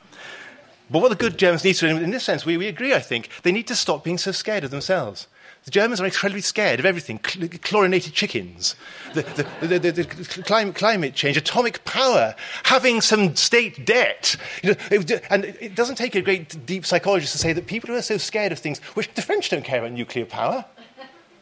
[0.89, 2.99] But what the good Germans need to, do, in this sense, we, we agree, I
[2.99, 5.27] think, they need to stop being so scared of themselves.
[5.65, 8.75] The Germans are incredibly scared of everything cl- chlorinated chickens,
[9.13, 9.21] the,
[9.61, 10.05] the, the, the,
[10.43, 14.35] climate, climate change, atomic power, having some state debt.
[14.63, 17.89] You know, it, and it doesn't take a great deep psychologist to say that people
[17.89, 20.65] who are so scared of things, which the French don't care about nuclear power,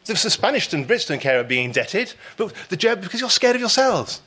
[0.04, 3.54] the Spanish and Brits don't care about being indebted, but the Germans, because you're scared
[3.54, 4.20] of yourselves.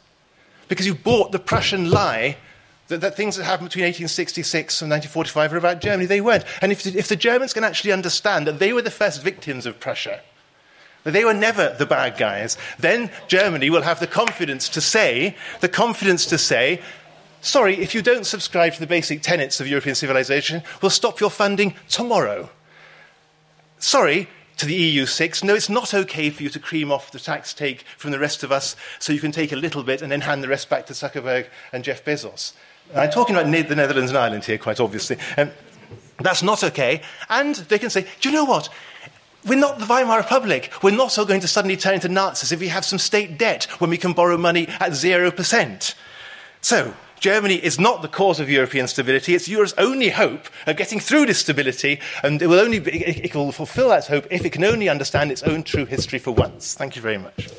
[0.69, 2.37] Because you bought the Prussian lie
[2.97, 6.05] that, things that happened between 1866 and 1945 are about Germany.
[6.05, 6.45] They weren't.
[6.61, 9.79] And if if the Germans can actually understand that they were the first victims of
[9.79, 10.21] Prussia,
[11.03, 12.57] that They were never the bad guys.
[12.79, 16.81] Then Germany will have the confidence to say, the confidence to say,
[17.41, 21.29] sorry, if you don't subscribe to the basic tenets of European civilization, we'll stop your
[21.29, 22.49] funding tomorrow.
[23.79, 27.53] Sorry, to the EU6, no, it's not okay for you to cream off the tax
[27.53, 30.21] take from the rest of us so you can take a little bit and then
[30.21, 32.53] hand the rest back to Zuckerberg and Jeff Bezos.
[32.95, 35.17] I'm talking about the Netherlands and Ireland here, quite obviously.
[35.37, 35.51] Um,
[36.19, 37.01] that's not okay.
[37.29, 38.69] And they can say, do you know what?
[39.45, 40.71] We're not the Weimar Republic.
[40.81, 43.65] We're not all going to suddenly turn into Nazis if we have some state debt
[43.79, 45.95] when we can borrow money at 0%.
[46.61, 49.33] So, Germany is not the cause of European stability.
[49.33, 53.33] It's Europe's only hope of getting through this stability, and it will only be, it
[53.33, 56.73] will fulfill that hope if it can only understand its own true history for once.
[56.73, 57.49] Thank you very much.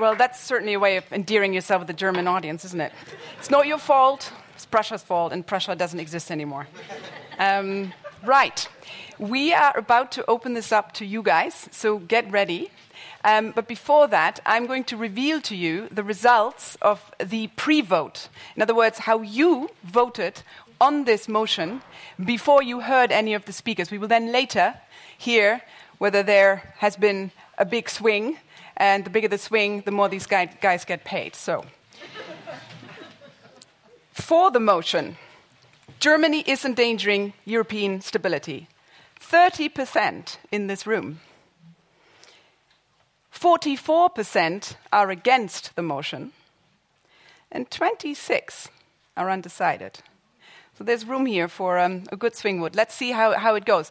[0.00, 2.90] Well, that's certainly a way of endearing yourself with the German audience, isn't it?
[3.38, 6.68] It's not your fault, it's Prussia's fault, and Prussia doesn't exist anymore.
[7.38, 7.92] Um,
[8.24, 8.66] right.
[9.18, 12.70] We are about to open this up to you guys, so get ready.
[13.24, 17.82] Um, but before that, I'm going to reveal to you the results of the pre
[17.82, 18.30] vote.
[18.56, 20.40] In other words, how you voted
[20.80, 21.82] on this motion
[22.24, 23.90] before you heard any of the speakers.
[23.90, 24.76] We will then later
[25.18, 25.60] hear
[25.98, 28.38] whether there has been a big swing
[28.80, 31.36] and the bigger the swing, the more these guy, guys get paid.
[31.36, 31.66] So,
[34.10, 35.16] for the motion,
[36.00, 38.68] Germany is endangering European stability.
[39.20, 41.20] 30% in this room.
[43.32, 46.32] 44% are against the motion,
[47.52, 48.68] and 26
[49.16, 50.00] are undecided.
[50.76, 52.74] So there's room here for um, a good swing vote.
[52.74, 53.90] Let's see how, how it goes.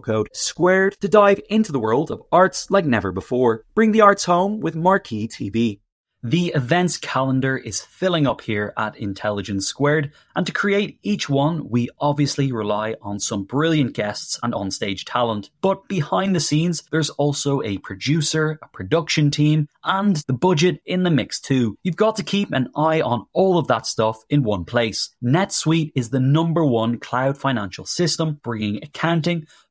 [0.00, 3.64] code SQUARED to dive into the world of arts like never before.
[3.74, 5.80] Bring the arts home with Marquee TV.
[6.26, 11.68] The events calendar is filling up here at Intelligence Squared, and to create each one,
[11.68, 15.50] we obviously rely on some brilliant guests and onstage talent.
[15.60, 21.02] But behind the scenes, there's also a producer, a production team, and the budget in
[21.02, 21.76] the mix too.
[21.82, 25.10] You've got to keep an eye on all of that stuff in one place.
[25.22, 29.46] NetSuite is the number one cloud financial system, bringing accounting,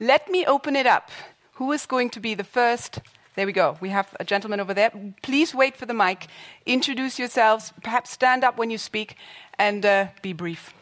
[0.00, 1.10] Let me open it up.
[1.54, 3.00] Who is going to be the first?
[3.34, 3.78] There we go.
[3.80, 4.90] We have a gentleman over there.
[5.22, 6.26] Please wait for the mic.
[6.66, 7.72] Introduce yourselves.
[7.82, 9.16] Perhaps stand up when you speak
[9.58, 10.74] and uh, be brief.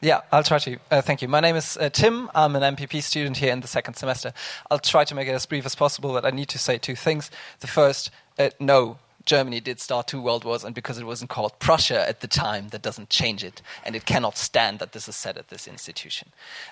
[0.00, 0.78] Yeah, I'll try to.
[0.90, 1.28] Uh, thank you.
[1.28, 2.28] My name is uh, Tim.
[2.34, 4.32] I'm an MPP student here in the second semester.
[4.70, 6.96] I'll try to make it as brief as possible, but I need to say two
[6.96, 7.30] things.
[7.60, 11.58] The first, uh, no, Germany did start two world wars, and because it wasn't called
[11.58, 15.16] Prussia at the time, that doesn't change it, and it cannot stand that this is
[15.16, 16.28] said at this institution.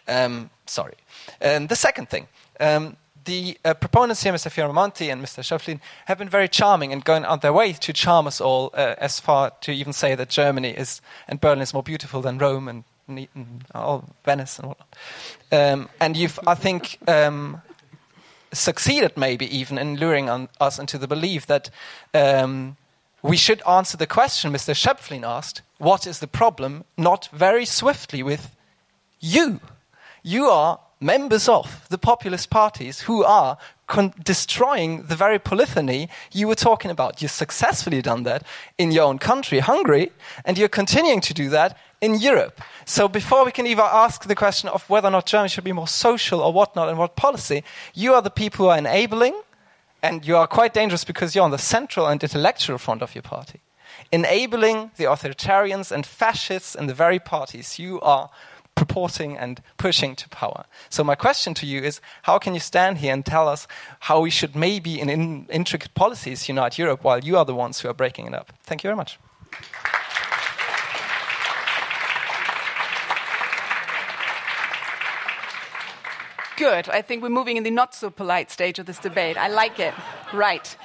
[0.06, 0.94] Um, sorry.
[1.40, 2.28] And the second thing,
[2.60, 4.50] um, the uh, proponents here, Mr.
[4.50, 5.42] Fioramonti and Mr.
[5.42, 8.94] Schöpflin, have been very charming and going on their way to charm us all, uh,
[8.98, 12.68] as far to even say that Germany is and Berlin is more beautiful than Rome
[12.68, 14.96] and, and, and all Venice and whatnot.
[15.52, 17.62] Um, and you've, I think, um,
[18.52, 21.70] succeeded maybe even in luring on, us into the belief that
[22.14, 22.76] um,
[23.22, 24.74] we should answer the question Mr.
[24.74, 26.84] Schöpflin asked: What is the problem?
[26.96, 28.54] Not very swiftly with
[29.20, 29.60] you.
[30.22, 33.58] You are members of the populist parties who are
[34.22, 37.20] destroying the very polyphony you were talking about.
[37.20, 38.44] You've successfully done that
[38.78, 40.12] in your own country, Hungary,
[40.44, 42.60] and you're continuing to do that in Europe.
[42.84, 45.72] So before we can even ask the question of whether or not Germany should be
[45.72, 47.62] more social or whatnot and what policy,
[47.94, 49.40] you are the people who are enabling,
[50.02, 53.22] and you are quite dangerous because you're on the central and intellectual front of your
[53.22, 53.60] party.
[54.10, 58.28] Enabling the authoritarians and fascists in the very parties you are
[58.74, 60.64] purporting and pushing to power.
[60.90, 63.68] So, my question to you is how can you stand here and tell us
[64.00, 67.80] how we should maybe, in, in intricate policies, unite Europe while you are the ones
[67.80, 68.52] who are breaking it up?
[68.64, 69.18] Thank you very much.
[76.56, 76.88] Good.
[76.88, 79.36] I think we're moving in the not so polite stage of this debate.
[79.36, 79.94] I like it.
[80.32, 80.76] Right.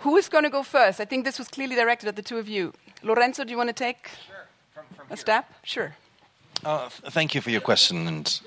[0.00, 1.00] Who is going to go first?
[1.00, 2.72] I think this was clearly directed at the two of you.
[3.02, 4.46] Lorenzo, do you want to take sure.
[4.72, 5.52] from, from a step?
[5.64, 5.96] Sure.
[6.64, 8.06] Uh, thank you for your question.
[8.06, 8.40] And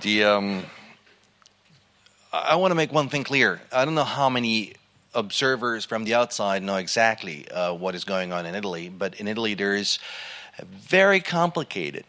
[0.00, 0.64] the um,
[2.32, 3.60] I want to make one thing clear.
[3.70, 4.74] I don't know how many
[5.14, 9.28] observers from the outside know exactly uh, what is going on in Italy, but in
[9.28, 9.98] Italy there is
[10.58, 12.04] a very complicated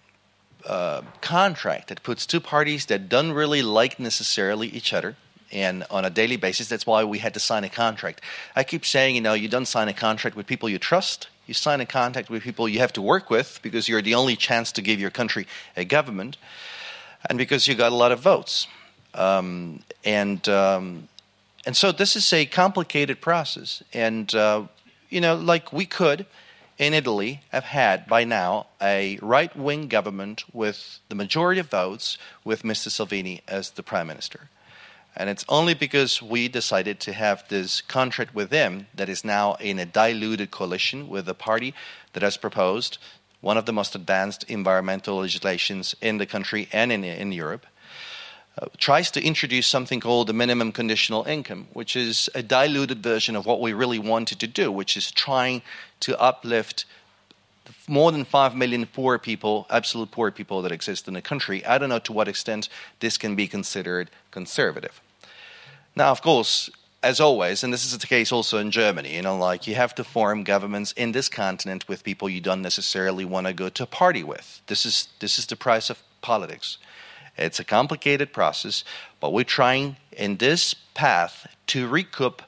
[1.21, 5.15] contract that puts two parties that don't really like necessarily each other
[5.51, 6.67] and on a daily basis.
[6.67, 8.21] That's why we had to sign a contract.
[8.55, 11.27] I keep saying, you know, you don't sign a contract with people you trust.
[11.45, 14.35] You sign a contract with people you have to work with because you're the only
[14.35, 15.45] chance to give your country
[15.75, 16.37] a government,
[17.29, 18.67] and because you got a lot of votes.
[19.13, 21.09] Um, and um,
[21.65, 23.83] and so this is a complicated process.
[23.93, 24.63] And uh,
[25.09, 26.25] you know, like we could
[26.77, 32.17] in Italy have had by now a right wing government with the majority of votes
[32.43, 32.89] with Mr.
[32.89, 34.49] Salvini as the prime minister.
[35.15, 39.53] And it's only because we decided to have this contract with them that is now
[39.55, 41.73] in a diluted coalition with a party
[42.13, 42.97] that has proposed
[43.39, 47.67] one of the most advanced environmental legislations in the country and in, in Europe.
[48.55, 53.35] Uh, tries to introduce something called the minimum conditional income, which is a diluted version
[53.35, 55.63] of what we really wanted to do, which is trying
[55.99, 56.85] to uplift
[57.87, 61.65] more than 5 million poor people, absolute poor people that exist in the country.
[61.65, 65.01] I don't know to what extent this can be considered conservative.
[65.95, 66.69] Now, of course,
[67.01, 69.93] as always, and this is the case also in Germany, you know, like you have
[69.95, 73.85] to form governments in this continent with people you don't necessarily want to go to
[73.85, 74.61] party with.
[74.67, 76.77] This is this is the price of politics.
[77.37, 78.83] It's a complicated process,
[79.19, 82.41] but we're trying in this path to recoup,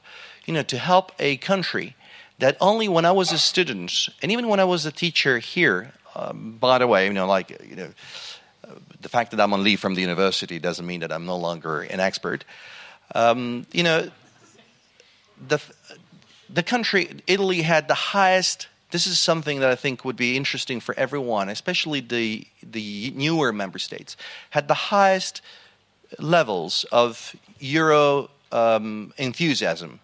[0.44, 1.96] you know, to help a country
[2.38, 5.92] that only when I was a student, and even when I was a teacher here,
[6.14, 7.88] um, by the way, you know, like you know,
[9.00, 11.80] the fact that I'm on leave from the university doesn't mean that I'm no longer
[11.80, 12.44] an expert.
[13.14, 14.10] Um, you know,
[15.48, 15.60] the
[16.48, 18.68] the country Italy had the highest.
[18.90, 23.52] This is something that I think would be interesting for everyone, especially the the newer
[23.52, 24.16] member states,
[24.50, 25.42] had the highest
[26.18, 30.00] levels of Euro um, enthusiasm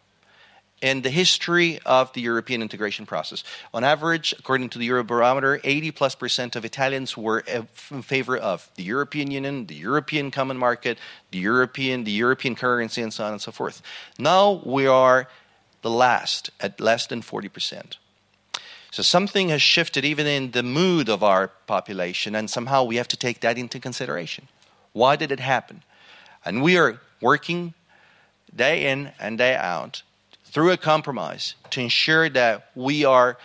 [0.80, 3.44] in the history of the European integration process.
[3.72, 7.44] On average, according to the Eurobarometer, 80 plus percent of Italians were
[7.90, 10.98] in favor of the European Union, the European Common Market,
[11.30, 13.80] the European, the European currency, and so on and so forth.
[14.18, 15.28] Now we are
[15.82, 17.98] the last at less than 40 percent.
[18.92, 23.08] So something has shifted even in the mood of our population, and somehow we have
[23.08, 24.48] to take that into consideration.
[24.92, 25.82] Why did it happen?
[26.44, 27.72] And we are working
[28.54, 30.02] day in and day out
[30.44, 33.38] through a compromise to ensure that we are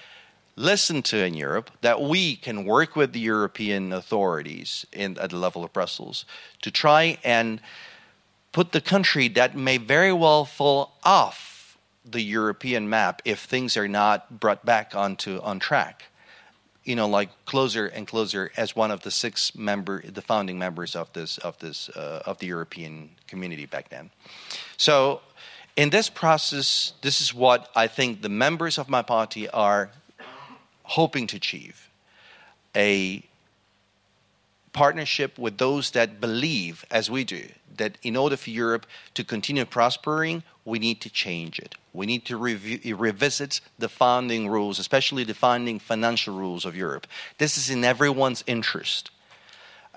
[0.58, 5.38] listened to in Europe, that we can work with the European authorities in, at the
[5.38, 6.26] level of Brussels
[6.62, 7.62] to try and
[8.52, 11.57] put the country that may very well fall off
[12.12, 16.04] the European map if things are not brought back onto on track.
[16.84, 20.96] You know, like closer and closer as one of the six member, the founding members
[20.96, 24.10] of this of this uh, of the European community back then.
[24.78, 25.22] So
[25.76, 29.92] in this process, this is what I think the members of my party are
[30.84, 31.90] hoping to achieve
[32.76, 33.24] a
[34.72, 37.44] partnership with those that believe, as we do,
[37.78, 41.76] that in order for Europe to continue prospering, we need to change it.
[41.98, 46.76] We need to review, uh, revisit the founding rules, especially the founding financial rules of
[46.76, 47.08] Europe.
[47.40, 49.10] This is in everyone's interest.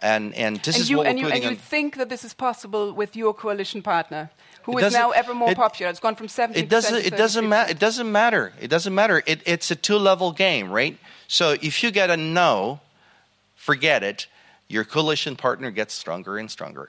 [0.00, 2.08] And, and this and is you, what and we're you, putting and you think that
[2.08, 4.30] this is possible with your coalition partner,
[4.62, 5.90] who is now ever more it- popular.
[5.90, 9.22] It's gone from 70 it doesn't it doesn't matter it doesn't matter it doesn't matter
[9.26, 10.98] it, it's a two level game right
[11.28, 12.80] so if you get a no
[13.54, 14.26] forget it
[14.68, 16.88] your coalition partner gets stronger and stronger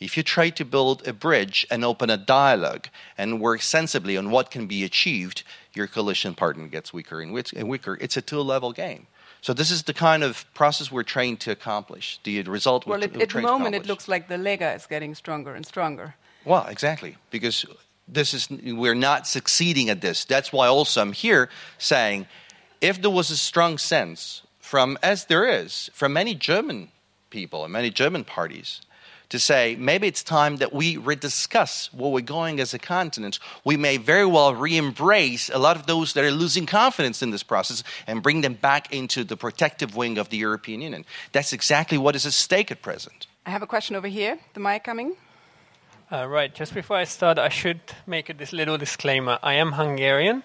[0.00, 2.88] if you try to build a bridge and open a dialogue
[3.18, 5.42] and work sensibly on what can be achieved
[5.74, 7.32] your coalition partner gets weaker and
[7.68, 9.06] weaker it's a two level game
[9.42, 13.16] so this is the kind of process we're trying to accomplish the result Well, at,
[13.20, 16.14] at the moment, it looks like the Lega is getting stronger and stronger.
[16.44, 17.64] Well, exactly, because
[18.06, 20.24] this is we're not succeeding at this.
[20.24, 21.48] That's why also I'm here
[21.78, 22.26] saying,
[22.80, 26.88] if there was a strong sense from, as there is, from many German
[27.30, 28.82] people and many German parties,
[29.30, 33.38] to say maybe it's time that we rediscuss where we're going as a continent.
[33.64, 37.42] We may very well re-embrace a lot of those that are losing confidence in this
[37.42, 41.04] process and bring them back into the protective wing of the European Union.
[41.32, 43.26] That's exactly what is at stake at present.
[43.46, 44.38] I have a question over here.
[44.54, 45.16] The mic coming.
[46.12, 49.38] Uh, right, just before I start, I should make a, this little disclaimer.
[49.44, 50.42] I am Hungarian,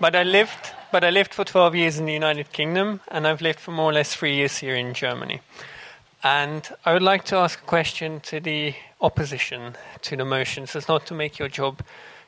[0.00, 3.40] but I lived, but I lived for 12 years in the United Kingdom, and I've
[3.40, 5.40] lived for more or less three years here in Germany.
[6.26, 10.78] And I would like to ask a question to the opposition to the motion, so
[10.78, 11.82] as not to make your job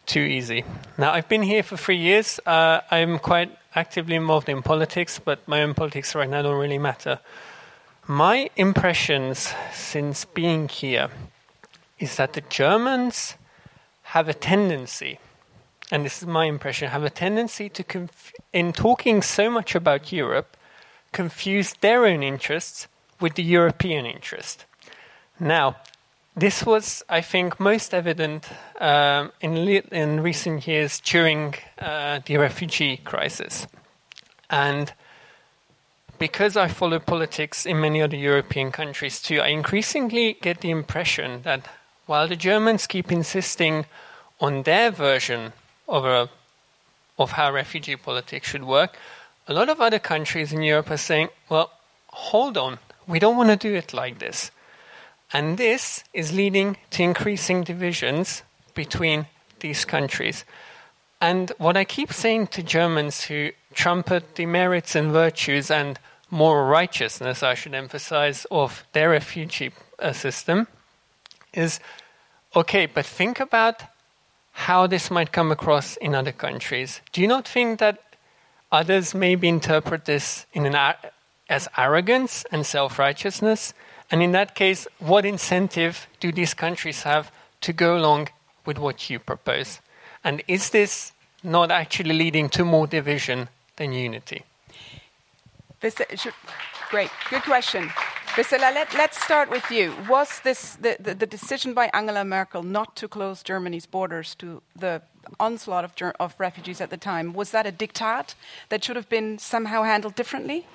[0.07, 0.62] too easy.
[0.96, 2.38] Now, I've been here for three years.
[2.46, 6.78] Uh, I'm quite actively involved in politics, but my own politics right now don't really
[6.78, 7.18] matter.
[8.07, 11.09] My impressions since being here
[11.99, 13.34] is that the Germans
[14.14, 15.18] have a tendency,
[15.90, 20.12] and this is my impression, have a tendency to, conf- in talking so much about
[20.12, 20.57] Europe,
[21.11, 22.86] confuse their own interests
[23.21, 24.64] with the European interest.
[25.41, 25.77] Now,
[26.37, 28.49] this was, I think, most evident
[28.81, 33.66] um, in, in recent years during uh, the refugee crisis.
[34.49, 34.93] And
[36.19, 41.43] because I follow politics in many other European countries too, I increasingly get the impression
[41.43, 41.66] that
[42.07, 43.87] while the Germans keep insisting
[44.41, 45.53] on their version
[45.89, 46.29] of, a,
[47.19, 48.97] of how refugee politics should work,
[49.47, 51.71] a lot of other countries in Europe are saying, well,
[52.09, 52.79] hold on,
[53.09, 54.51] we don't want to do it like this.
[55.33, 58.43] And this is leading to increasing divisions
[58.75, 59.27] between
[59.61, 60.45] these countries.
[61.21, 65.99] And what I keep saying to Germans who trumpet the merits and virtues and
[66.31, 70.69] moral righteousness, I should emphasize, of their refugee uh, system
[71.53, 71.81] is
[72.55, 73.83] okay, but think about
[74.53, 77.01] how this might come across in other countries.
[77.13, 77.99] Do you not think that
[78.71, 80.95] others maybe interpret this in an,
[81.49, 83.74] as arrogance and self righteousness?
[84.11, 87.30] And in that case, what incentive do these countries have
[87.61, 88.28] to go along
[88.64, 89.80] with what you propose?
[90.24, 94.44] And is this not actually leading to more division than unity?
[95.80, 96.34] This, uh, should,
[96.90, 97.90] great, good question.
[98.26, 99.94] Priscilla, let, let's start with you.
[100.09, 104.62] Was this the, the, the, decision by Angela Merkel not to close Germany's borders to
[104.76, 105.03] the
[105.40, 108.34] onslaught of, of refugees at the time, was that a diktat
[108.68, 110.66] that should have been somehow handled differently?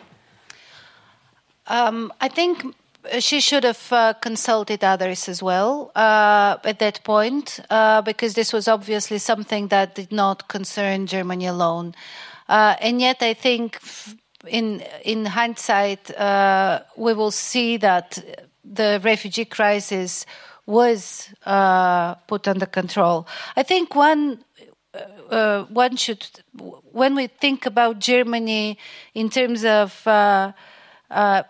[1.68, 2.76] Um, I think
[3.20, 8.53] she should have uh, consulted others as well uh, at that point, uh, because this
[8.53, 11.93] was obviously something that did not concern Germany alone.
[12.47, 13.80] Uh, and yet, I think
[14.47, 18.24] in in hindsight, uh, we will see that
[18.64, 20.26] the refugee crisis
[20.66, 23.28] was uh, put under control.
[23.55, 24.43] I think one
[25.70, 26.28] one should,
[26.91, 28.78] when we think about Germany
[29.14, 30.05] in terms of
[31.14, 31.43] uh,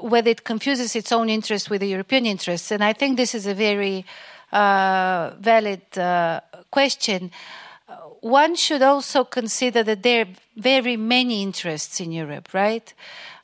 [0.00, 3.46] whether it confuses its own interests with the European interests, and I think this is
[3.46, 4.04] a very
[4.52, 6.40] uh, valid uh,
[6.70, 7.30] question.
[8.20, 12.92] One should also consider that there are very many interests in Europe, right?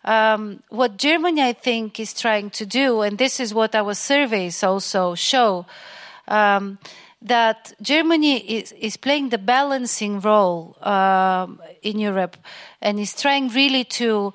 [0.04, 4.62] Um, what Germany, I think, is trying to do, and this is what our surveys
[4.62, 5.66] also show.
[6.26, 6.78] Um,
[7.20, 12.36] that Germany is, is playing the balancing role um, in Europe
[12.80, 14.34] and is trying really to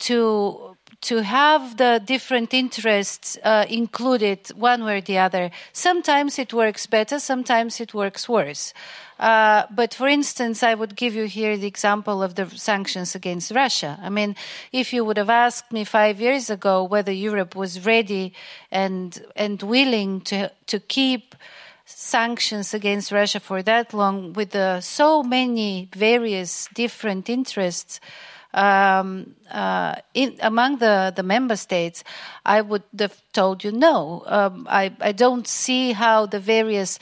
[0.00, 0.73] to
[1.04, 5.50] to have the different interests uh, included one way or the other.
[5.72, 8.72] Sometimes it works better, sometimes it works worse.
[9.18, 13.52] Uh, but for instance, I would give you here the example of the sanctions against
[13.52, 13.98] Russia.
[14.02, 14.34] I mean,
[14.72, 18.32] if you would have asked me five years ago whether Europe was ready
[18.70, 21.34] and and willing to to keep
[21.84, 28.00] sanctions against Russia for that long with uh, so many various different interests
[28.54, 32.04] um, uh, in, among the, the member states,
[32.46, 34.22] I would have told you no.
[34.26, 36.98] Um, I, I don't see how the various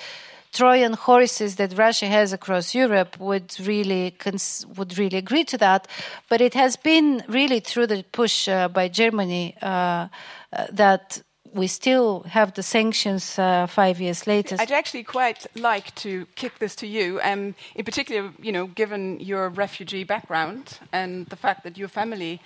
[0.52, 5.88] Trojan horses that Russia has across Europe would really cons- would really agree to that.
[6.28, 10.08] But it has been really through the push uh, by Germany uh,
[10.52, 11.22] uh, that
[11.54, 14.56] we still have the sanctions uh, five years later.
[14.58, 19.20] I'd actually quite like to kick this to you, um, in particular, you know, given
[19.20, 22.40] your refugee background and the fact that your family,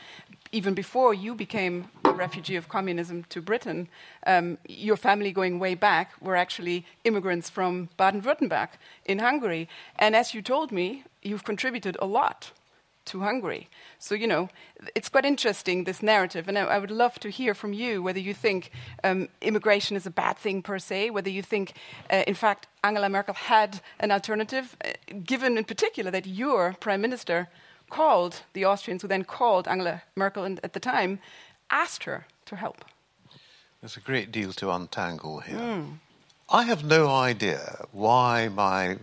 [0.53, 3.89] even before you became a refugee of communism to Britain,
[4.27, 8.69] um, your family going way back were actually immigrants from Baden-Württemberg
[9.05, 12.53] in Hungary, and as you told me, you've contributed a lot
[13.07, 13.69] to Hungary.
[13.99, 14.49] So, you know,
[14.95, 16.49] it's quite interesting, this narrative.
[16.49, 18.71] And I, I would love to hear from you whether you think
[19.05, 21.73] um, immigration is a bad thing per se, whether you think,
[22.11, 24.91] uh, in fact, Angela Merkel had an alternative, uh,
[25.25, 27.49] given in particular that your prime minister
[27.91, 31.19] called the Austrians, who then called Angela Merkel and at the time,
[31.71, 32.85] asked her to help.
[33.81, 35.57] There's a great deal to untangle here.
[35.57, 35.99] Mm.
[36.49, 38.99] I have no idea why my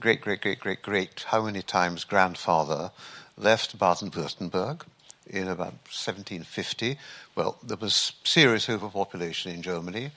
[0.00, 2.90] great, great, great, great, great, how many times grandfather
[3.38, 4.82] left Baden-Württemberg
[5.26, 6.98] in about 1750.
[7.34, 10.10] Well, there was serious overpopulation in Germany.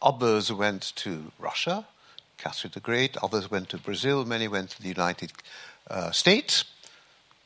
[0.00, 1.86] Others went to Russia,
[2.38, 3.16] Catherine the Great.
[3.22, 4.24] Others went to Brazil.
[4.24, 5.32] Many went to the United
[5.90, 6.64] uh, States.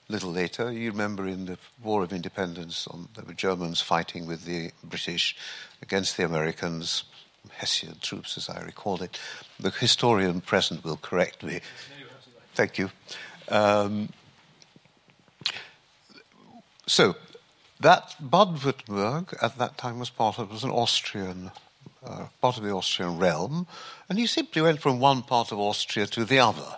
[0.09, 4.27] A little later, you remember in the War of Independence, on, there were Germans fighting
[4.27, 5.37] with the British
[5.83, 7.05] against the Americans,
[7.53, 9.21] Hessian troops, as I recall it.
[9.61, 11.61] The historian present will correct me.
[12.55, 12.91] Thank you.
[13.49, 14.09] Um,
[16.91, 17.15] so,
[17.79, 21.51] that Baden-Württemberg at that time was part of was an Austrian,
[22.05, 23.67] uh, part of the Austrian realm,
[24.09, 26.77] and he simply went from one part of Austria to the other.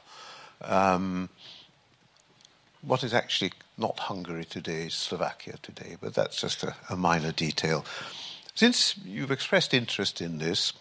[0.60, 1.28] Um,
[2.82, 7.32] what is actually not Hungary today is Slovakia today, but that's just a, a minor
[7.32, 7.84] detail.
[8.54, 10.72] Since you've expressed interest in this,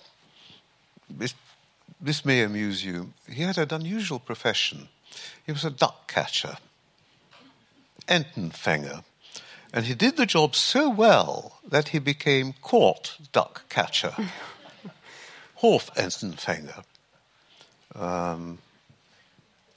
[1.10, 1.34] this,
[2.02, 3.14] this may amuse you.
[3.30, 4.90] He had an unusual profession.
[5.46, 6.58] He was a duck catcher,
[8.08, 9.04] Entenfänger.
[9.74, 14.14] And he did the job so well that he became court duck catcher,
[15.62, 16.84] Hofentenfänger.
[17.96, 18.58] Um,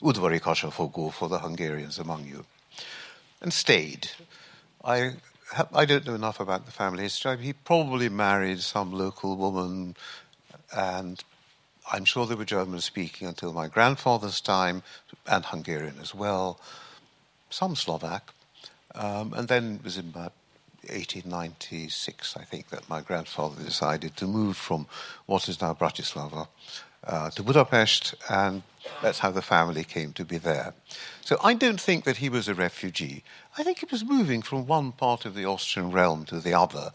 [0.02, 0.70] Udvarikasha
[1.12, 2.44] for the Hungarians among you.
[3.40, 4.10] And stayed.
[4.84, 5.12] I,
[5.72, 7.38] I don't know enough about the family history.
[7.38, 9.96] He probably married some local woman,
[10.76, 11.22] and
[11.90, 14.82] I'm sure they were German speaking until my grandfather's time,
[15.26, 16.58] and Hungarian as well,
[17.48, 18.34] some Slovak.
[18.94, 20.32] Um, and then it was in about
[20.88, 24.86] 1896, I think, that my grandfather decided to move from
[25.26, 26.48] what is now Bratislava
[27.06, 28.62] uh, to Budapest, and
[29.02, 30.74] that's how the family came to be there.
[31.22, 33.24] So I don't think that he was a refugee.
[33.58, 36.92] I think he was moving from one part of the Austrian realm to the other.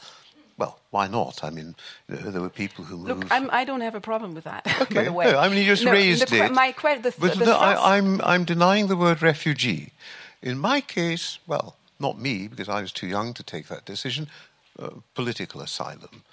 [0.58, 1.43] Well, why not?
[1.43, 1.76] I mean,
[2.10, 3.24] you know, there were people who moved.
[3.24, 4.68] Look, I'm, I do not have a problem with that.
[4.82, 5.32] Okay, by the way.
[5.32, 6.52] no, I mean you just no, raised the, it.
[6.52, 9.93] My, the, but the no, I, I'm I'm denying the word refugee.
[10.41, 14.28] In my case, well, not me, because I was too young to take that decision,
[14.78, 16.24] uh, political asylum,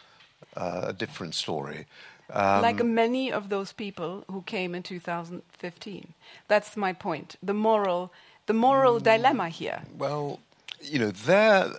[0.56, 1.86] uh, a different story.
[2.30, 6.14] Um, like many of those people who came in 2015.
[6.48, 7.36] That's my point.
[7.42, 8.12] The moral,
[8.46, 9.82] the moral mm, dilemma here.
[9.96, 10.40] Well,
[10.82, 11.70] you know, there,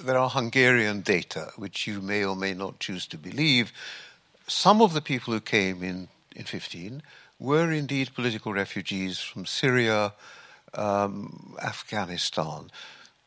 [0.00, 3.72] there are Hungarian data, which you may or may not choose to believe.
[4.48, 7.02] Some of the people who came in, in 15
[7.38, 10.12] were indeed political refugees from Syria,
[10.74, 12.70] um, Afghanistan.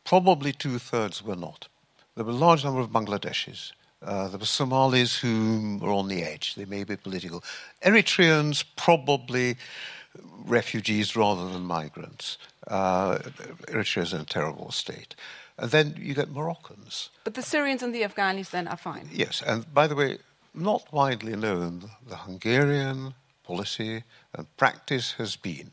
[0.04, 1.68] Probably two thirds were not.
[2.14, 3.72] There were a large number of Bangladeshis.
[4.02, 6.56] Uh, there were Somalis who were on the edge.
[6.56, 7.44] They may be political.
[7.84, 9.56] Eritreans, probably
[10.44, 12.36] refugees rather than migrants.
[12.66, 13.18] Uh,
[13.68, 15.14] Eritrea is in a terrible state.
[15.58, 17.10] And then you get Moroccans.
[17.24, 19.08] But the Syrians and the Afghanis then are fine.
[19.12, 20.18] Yes, and by the way,
[20.54, 25.72] not widely known, the Hungarian policy and practice has been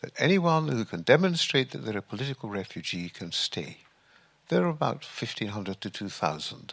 [0.00, 3.78] that anyone who can demonstrate that they're a political refugee can stay.
[4.48, 6.72] There are about 1,500 to 2,000.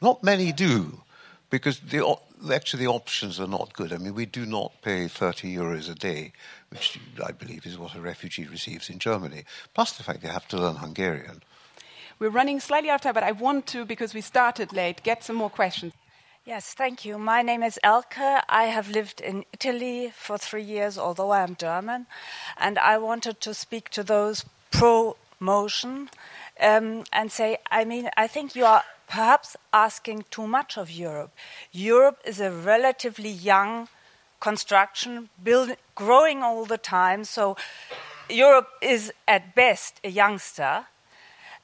[0.00, 1.02] Not many do,
[1.50, 2.16] because the,
[2.52, 3.92] actually the options are not good.
[3.92, 6.32] I mean, we do not pay 30 euros a day,
[6.70, 9.44] which I believe is what a refugee receives in Germany,
[9.74, 11.42] plus the fact they have to learn Hungarian.
[12.18, 15.24] We're running slightly out of time, but I want to, because we started late, get
[15.24, 15.92] some more questions.
[16.48, 17.18] Yes, thank you.
[17.18, 18.42] My name is Elke.
[18.48, 22.06] I have lived in Italy for three years, although I am German,
[22.56, 26.08] and I wanted to speak to those pro motion
[26.58, 31.32] um, and say, I mean, I think you are perhaps asking too much of Europe.
[31.70, 33.88] Europe is a relatively young
[34.40, 37.58] construction, build, growing all the time, so
[38.30, 40.86] Europe is at best a youngster.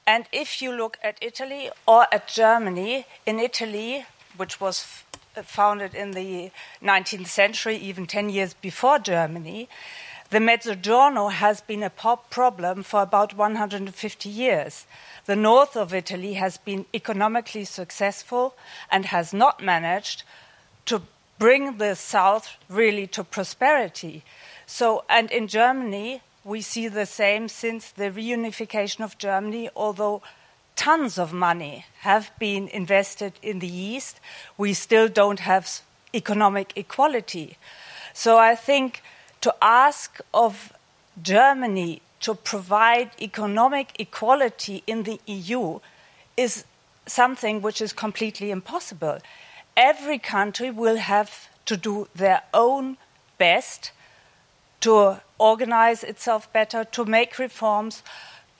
[0.05, 4.05] And if you look at Italy or at Germany, in Italy,
[4.37, 5.03] which was
[5.35, 9.67] uh, founded in the 19th century, even 10 years before Germany,
[10.31, 14.85] the Mezzogiorno has been a problem for about 150 years.
[15.25, 18.55] The north of Italy has been economically successful
[18.89, 20.23] and has not managed
[20.87, 21.03] to
[21.37, 24.23] bring the south really to prosperity.
[24.65, 30.21] So, and in Germany, we see the same since the reunification of Germany, although
[30.75, 34.19] tons of money have been invested in the East,
[34.57, 35.81] we still don't have
[36.13, 37.57] economic equality.
[38.13, 39.01] So I think
[39.41, 40.73] to ask of
[41.21, 45.79] Germany to provide economic equality in the EU
[46.35, 46.65] is
[47.05, 49.19] something which is completely impossible.
[49.77, 52.97] Every country will have to do their own
[53.37, 53.91] best
[54.81, 58.03] to organize itself better, to make reforms,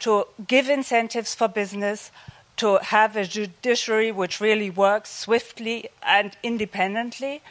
[0.05, 2.11] to give incentives for business,
[2.57, 7.41] to have a judiciary which really works swiftly and independently,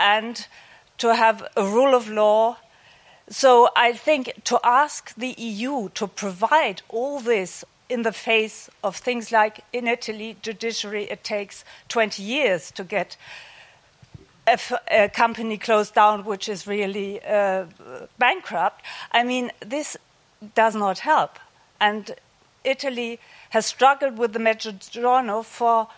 [0.00, 0.48] and
[0.98, 2.56] to have a rule of law.
[3.28, 8.96] So I think to ask the EU to provide all this in the face of
[8.96, 13.16] things like in Italy, judiciary, it takes 20 years to get
[14.90, 17.66] a company closed down which is really uh,
[18.18, 18.82] bankrupt.
[19.12, 19.96] I mean, this
[20.56, 21.38] does not help.
[21.82, 22.14] And
[22.62, 23.18] Italy
[23.50, 25.88] has struggled with the Mezzogiorno for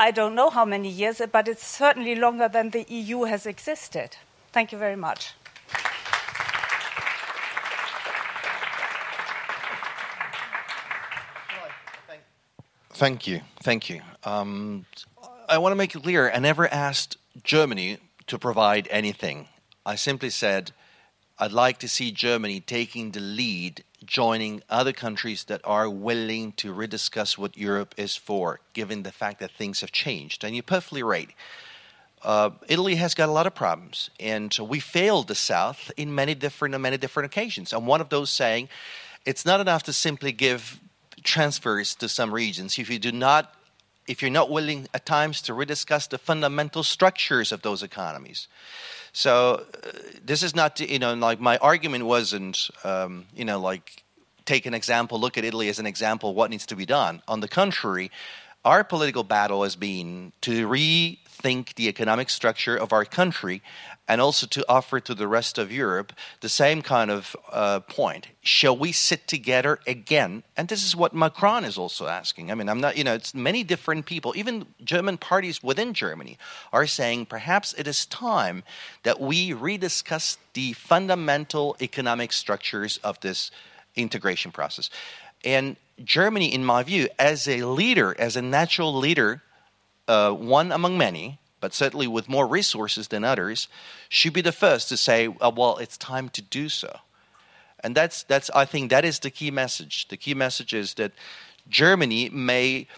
[0.00, 4.16] I don't know how many years, but it's certainly longer than the EU has existed.
[4.52, 5.34] Thank you very much.
[12.94, 13.42] Thank you.
[13.62, 14.00] Thank you.
[14.24, 14.86] Um,
[15.48, 19.48] I want to make it clear I never asked Germany to provide anything.
[19.86, 20.72] I simply said
[21.40, 26.74] I'd like to see Germany taking the lead, joining other countries that are willing to
[26.74, 30.42] rediscuss what Europe is for, given the fact that things have changed.
[30.42, 31.30] And you're perfectly right.
[32.22, 36.34] Uh, Italy has got a lot of problems, and we failed the South in many
[36.34, 37.72] different on many different occasions.
[37.72, 38.68] And one of those saying,
[39.24, 40.80] it's not enough to simply give
[41.22, 43.54] transfers to some regions if you do not
[44.08, 48.48] if you're not willing at times to rediscuss the fundamental structures of those economies.
[49.12, 49.90] So uh,
[50.24, 54.02] this is not, you know, like my argument wasn't, um, you know, like
[54.44, 57.22] take an example, look at Italy as an example, what needs to be done.
[57.28, 58.10] On the contrary,
[58.64, 60.66] our political battle has been to
[61.38, 63.62] rethink the economic structure of our country
[64.06, 68.28] and also to offer to the rest of Europe the same kind of uh, point.
[68.40, 70.42] Shall we sit together again?
[70.56, 72.50] And this is what Macron is also asking.
[72.50, 76.38] I mean, I'm not, you know, it's many different people, even German parties within Germany,
[76.72, 78.62] are saying perhaps it is time
[79.02, 83.50] that we rediscuss the fundamental economic structures of this
[83.94, 84.88] integration process.
[85.44, 89.42] And Germany, in my view, as a leader, as a natural leader,
[90.08, 93.68] uh, one among many, but certainly with more resources than others,
[94.08, 97.00] should be the first to say, oh, well, it's time to do so.
[97.80, 100.08] And that's, that's, I think that is the key message.
[100.08, 101.12] The key message is that
[101.68, 102.88] Germany may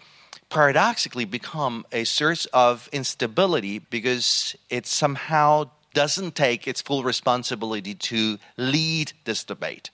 [0.49, 8.37] paradoxically become a source of instability because it somehow doesn't take its full responsibility to
[8.57, 9.89] lead this debate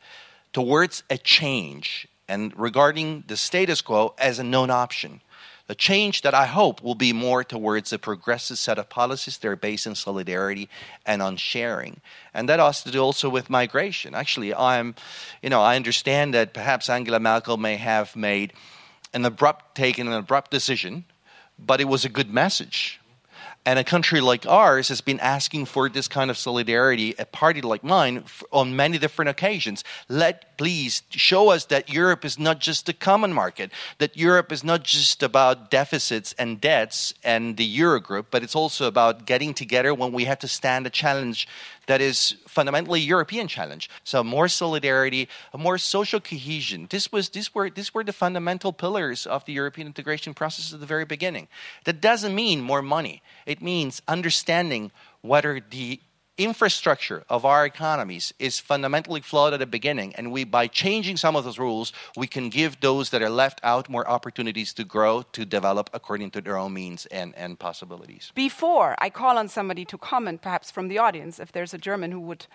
[0.53, 5.21] towards a change and regarding the status quo as a known option
[5.69, 9.47] a change that I hope will be more towards a progressive set of policies that
[9.47, 10.69] are based on solidarity
[11.05, 11.99] and on sharing.
[12.33, 14.15] And that has to do also with migration.
[14.15, 14.95] Actually, I'm,
[15.41, 18.53] you know, I understand that perhaps Angela Merkel may have made
[19.13, 21.03] an abrupt, taken an abrupt decision,
[21.59, 23.01] but it was a good message.
[23.67, 27.59] And a country like ours has been asking for this kind of solidarity, a party
[27.59, 29.83] like mine, on many different occasions.
[30.07, 34.63] Let please show us that Europe is not just a common market, that Europe is
[34.63, 39.93] not just about deficits and debts and the Eurogroup, but it's also about getting together
[39.93, 41.45] when we have to stand a challenge
[41.87, 43.89] that is fundamentally European challenge.
[44.03, 45.27] So more solidarity,
[45.57, 46.87] more social cohesion.
[46.89, 50.79] This was these were these were the fundamental pillars of the European integration process at
[50.79, 51.47] the very beginning.
[51.85, 53.21] That doesn't mean more money.
[53.45, 55.99] It means understanding whether the
[56.37, 61.35] infrastructure of our economies is fundamentally flawed at the beginning and we by changing some
[61.35, 65.23] of those rules we can give those that are left out more opportunities to grow
[65.31, 68.31] to develop according to their own means and, and possibilities.
[68.35, 72.11] Before i call on somebody to comment perhaps from the audience if there's a german
[72.11, 72.45] who would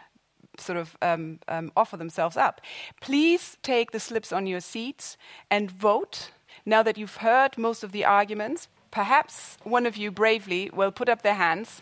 [0.58, 2.60] sort of um, um, offer themselves up.
[3.00, 5.16] Please take the slips on your seats
[5.50, 6.30] and vote.
[6.66, 11.08] Now that you've heard most of the arguments perhaps one of you bravely will put
[11.08, 11.80] up their hands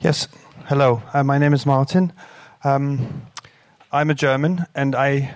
[0.00, 0.28] Yes,
[0.66, 1.02] hello.
[1.12, 2.12] Uh, my name is Martin.
[2.64, 3.22] Um,
[3.90, 5.34] I'm a German, and I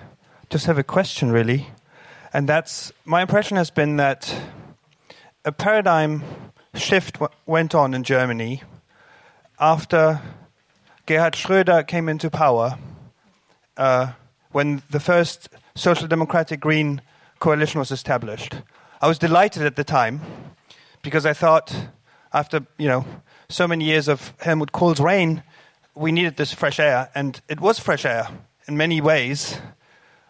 [0.49, 1.67] just have a question, really.
[2.33, 4.33] And that's my impression has been that
[5.45, 6.23] a paradigm
[6.75, 8.63] shift w- went on in Germany
[9.59, 10.21] after
[11.05, 12.77] Gerhard Schröder came into power,
[13.77, 14.13] uh,
[14.51, 17.01] when the first Social Democratic Green
[17.39, 18.55] coalition was established.
[19.01, 20.21] I was delighted at the time
[21.01, 21.75] because I thought,
[22.31, 23.05] after you know
[23.53, 25.43] so many years of Helmut Kohl's reign,
[25.93, 28.27] we needed this fresh air, and it was fresh air
[28.67, 29.59] in many ways.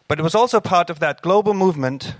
[0.09, 2.15] But it was also part of that global movement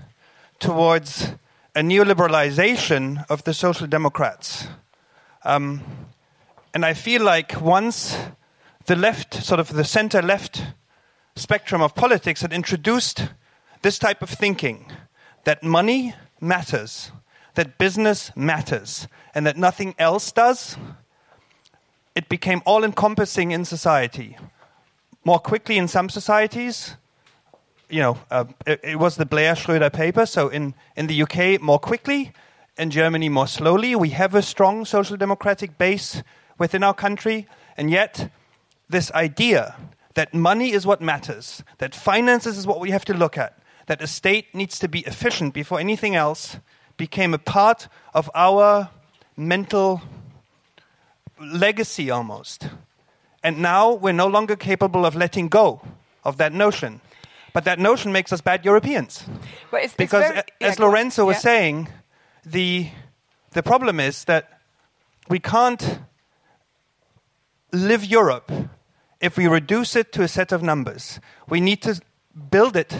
[0.60, 1.32] towards
[1.74, 4.66] a neoliberalization of the Social Democrats.
[5.44, 5.82] Um,
[6.72, 8.16] and I feel like once
[8.86, 10.62] the left, sort of the center left
[11.36, 13.28] spectrum of politics, had introduced
[13.82, 14.90] this type of thinking
[15.44, 17.12] that money matters,
[17.54, 20.76] that business matters, and that nothing else does,
[22.14, 24.36] it became all encompassing in society.
[25.24, 26.96] More quickly in some societies,
[27.88, 30.26] you know, uh, it, it, was the Blair Schröder paper.
[30.26, 32.32] So in, in the UK, more quickly,
[32.76, 33.94] in Germany, more slowly.
[33.94, 36.22] We have a strong social democratic base
[36.58, 37.46] within our country,
[37.76, 38.30] and yet
[38.88, 39.76] this idea
[40.14, 44.02] that money is what matters, that finances is what we have to look at, that
[44.02, 46.58] a state needs to be efficient before anything else,
[46.96, 48.90] became a part of our
[49.36, 50.02] mental
[51.40, 52.68] legacy almost.
[53.42, 55.82] And now we're no longer capable of letting go
[56.24, 57.00] of that notion.
[57.52, 59.24] But that notion makes us bad Europeans.
[59.72, 61.40] It's, because, it's very, yeah, as Lorenzo was yeah.
[61.40, 61.88] saying,
[62.44, 62.88] the,
[63.52, 64.60] the problem is that
[65.28, 66.00] we can't
[67.72, 68.50] live Europe
[69.20, 71.20] if we reduce it to a set of numbers.
[71.48, 72.00] We need to
[72.50, 72.96] build it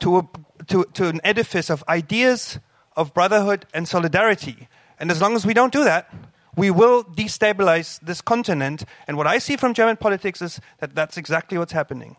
[0.00, 0.28] to, a,
[0.68, 2.58] to, to an edifice of ideas,
[2.96, 4.68] of brotherhood, and solidarity.
[4.98, 6.12] And as long as we don't do that,
[6.56, 8.84] we will destabilize this continent.
[9.06, 12.16] And what I see from German politics is that that's exactly what's happening.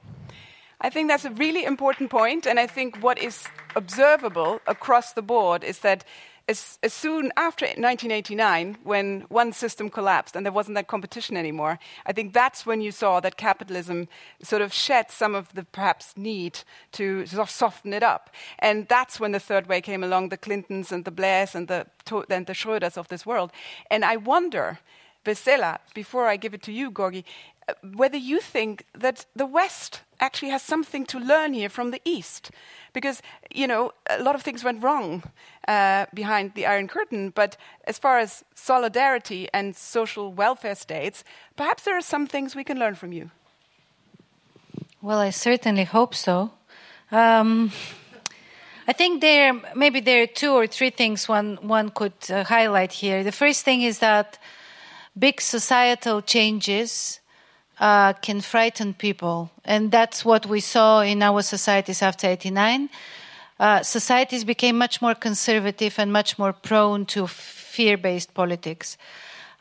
[0.80, 5.24] I think that's a really important point, and I think what is observable across the
[5.24, 6.06] board is that
[6.48, 11.78] as, as, soon after 1989, when one system collapsed and there wasn't that competition anymore,
[12.06, 14.08] I think that's when you saw that capitalism
[14.42, 16.60] sort of shed some of the perhaps need
[16.94, 18.30] to soften it up.
[18.60, 21.88] And that's when the third way came along, the Clintons and the Blairs and the,
[22.30, 23.52] and the Schröders of this world.
[23.92, 24.80] And I wonder,
[25.26, 27.26] Vesela, before I give it to you, Gorgi,
[27.68, 32.02] uh, whether you think that the West actually has something to learn here from the
[32.06, 32.52] East.
[32.94, 33.22] Because,
[33.54, 35.24] you know, a lot of things went wrong
[35.68, 41.24] uh, behind the Iron Curtain, but as far as solidarity and social welfare states,
[41.56, 43.30] perhaps there are some things we can learn from you.
[45.02, 46.52] Well, I certainly hope so.
[47.12, 47.72] Um,
[48.88, 52.94] I think there maybe there are two or three things one one could uh, highlight
[52.94, 53.24] here.
[53.24, 54.40] The first thing is that
[55.18, 57.20] big societal changes
[57.80, 59.52] uh, can frighten people.
[59.66, 62.90] And that's what we saw in our societies after 89.
[63.60, 68.98] Uh, societies became much more conservative and much more prone to fear based politics.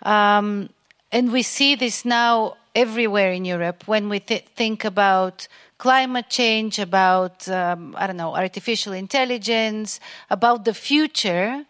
[0.02, 0.68] Um,
[1.12, 5.48] and we see this now everywhere in Europe when we th- think about
[5.78, 10.00] climate change, about, um, I don't know, artificial intelligence,
[10.30, 11.64] about the future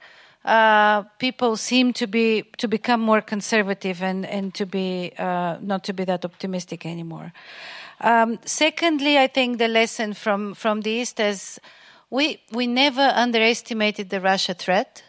[0.46, 5.82] uh, people seem to be to become more conservative and and to be uh, not
[5.84, 7.32] to be that optimistic anymore.
[8.00, 11.60] Um, secondly, I think the lesson from from the East is
[12.10, 15.02] we we never underestimated the Russia threat,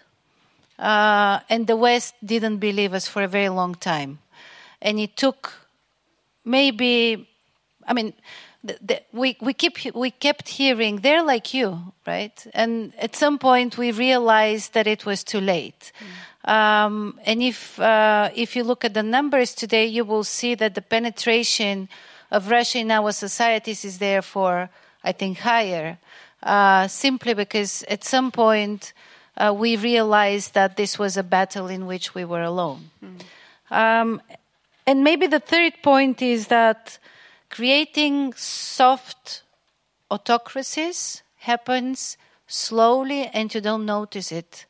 [0.80, 4.18] uh, and the West didn't believe us for a very long time,
[4.82, 5.54] and it took
[6.44, 7.28] maybe,
[7.86, 8.14] I mean
[8.68, 12.46] the, we we keep we kept hearing they're like you, right?
[12.54, 15.92] And at some point we realized that it was too late.
[16.00, 16.52] Mm.
[16.52, 20.76] Um, and if uh, if you look at the numbers today, you will see that
[20.76, 21.90] the penetration
[22.32, 24.70] of Russia in our societies is therefore,
[25.04, 25.98] I think, higher.
[26.44, 28.94] Uh, simply because at some point
[29.38, 32.90] uh, we realized that this was a battle in which we were alone.
[33.04, 33.22] Mm.
[33.70, 34.22] Um,
[34.86, 36.98] and maybe the third point is that
[37.50, 39.44] creating soft
[40.10, 42.18] autocracies happens
[42.48, 44.66] slowly and you don't notice it.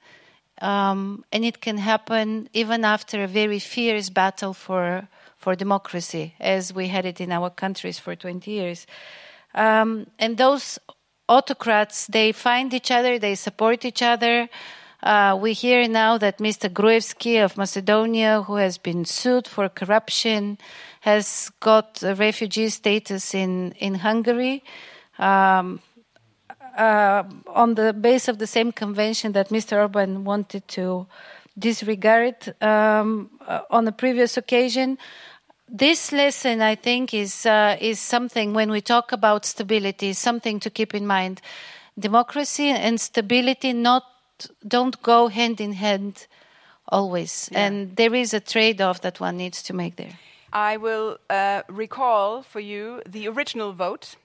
[0.60, 5.08] Um, and it can happen even after a very fierce battle for,
[5.38, 8.88] for democracy, as we had it in our countries for 20 years.
[9.54, 10.80] Um, and those
[11.30, 14.50] autocrats, they find each other, they support each other.
[15.04, 16.70] Uh, we hear now that Mr.
[16.70, 20.58] Gruevski of Macedonia, who has been sued for corruption,
[21.02, 24.64] has got refugee status in, in Hungary.
[25.20, 25.82] Um,
[26.78, 29.82] uh, on the base of the same convention that Mr.
[29.82, 31.08] Orban wanted to
[31.58, 34.98] disregard um, uh, on a previous occasion.
[35.68, 40.70] This lesson, I think, is uh, is something when we talk about stability, something to
[40.70, 41.42] keep in mind.
[42.00, 44.04] Democracy and stability not
[44.66, 46.28] don't go hand in hand
[46.88, 47.50] always.
[47.52, 47.66] Yeah.
[47.66, 50.20] And there is a trade off that one needs to make there.
[50.58, 54.16] I will uh, recall for you the original vote.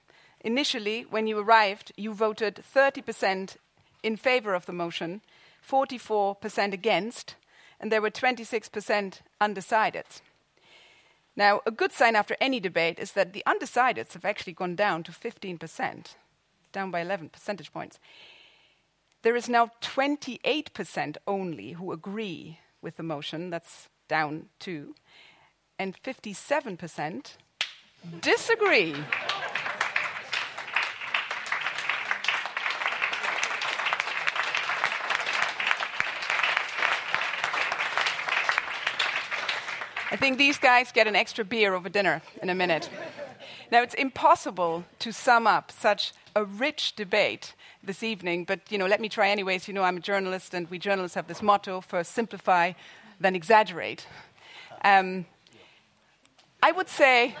[0.41, 3.57] Initially, when you arrived, you voted 30%
[4.01, 5.21] in favor of the motion,
[5.63, 7.35] 44% against,
[7.79, 10.05] and there were 26% undecided.
[11.35, 15.03] Now, a good sign after any debate is that the undecideds have actually gone down
[15.03, 16.15] to 15%,
[16.71, 17.99] down by 11 percentage points.
[19.21, 24.95] There is now 28% only who agree with the motion, that's down two,
[25.83, 27.35] and 57%
[28.21, 28.95] disagree.
[40.09, 42.89] I think these guys get an extra beer over dinner in a minute.
[43.69, 48.85] Now, it's impossible to sum up such a rich debate this evening, but you know,
[48.85, 49.67] let me try anyways.
[49.67, 52.71] You know, I'm a journalist, and we journalists have this motto: first simplify,
[53.19, 54.07] then exaggerate.
[54.85, 55.25] Um,
[56.63, 57.35] I would say,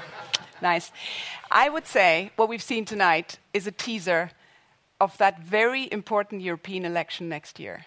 [0.62, 0.92] nice.
[1.50, 4.30] I would say what we've seen tonight is a teaser
[5.00, 7.86] of that very important European election next year.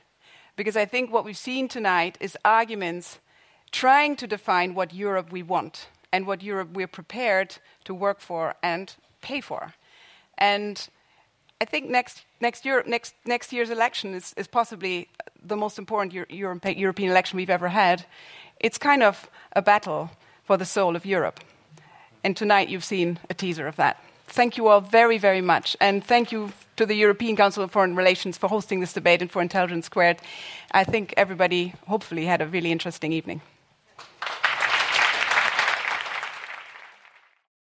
[0.57, 3.19] Because I think what we've seen tonight is arguments
[3.71, 7.55] trying to define what Europe we want and what Europe we're prepared
[7.85, 9.75] to work for and pay for.
[10.37, 10.89] And
[11.61, 15.07] I think next, next, Europe, next, next year's election is, is possibly
[15.41, 18.05] the most important Euro- Europe, European election we've ever had.
[18.59, 20.11] It's kind of a battle
[20.45, 21.39] for the soul of Europe.
[22.23, 24.01] And tonight you've seen a teaser of that.
[24.27, 25.77] Thank you all very, very much.
[25.79, 29.31] And thank you to the European Council of Foreign Relations for hosting this debate and
[29.31, 30.17] for Intelligence Squared.
[30.71, 33.41] I think everybody hopefully had a really interesting evening.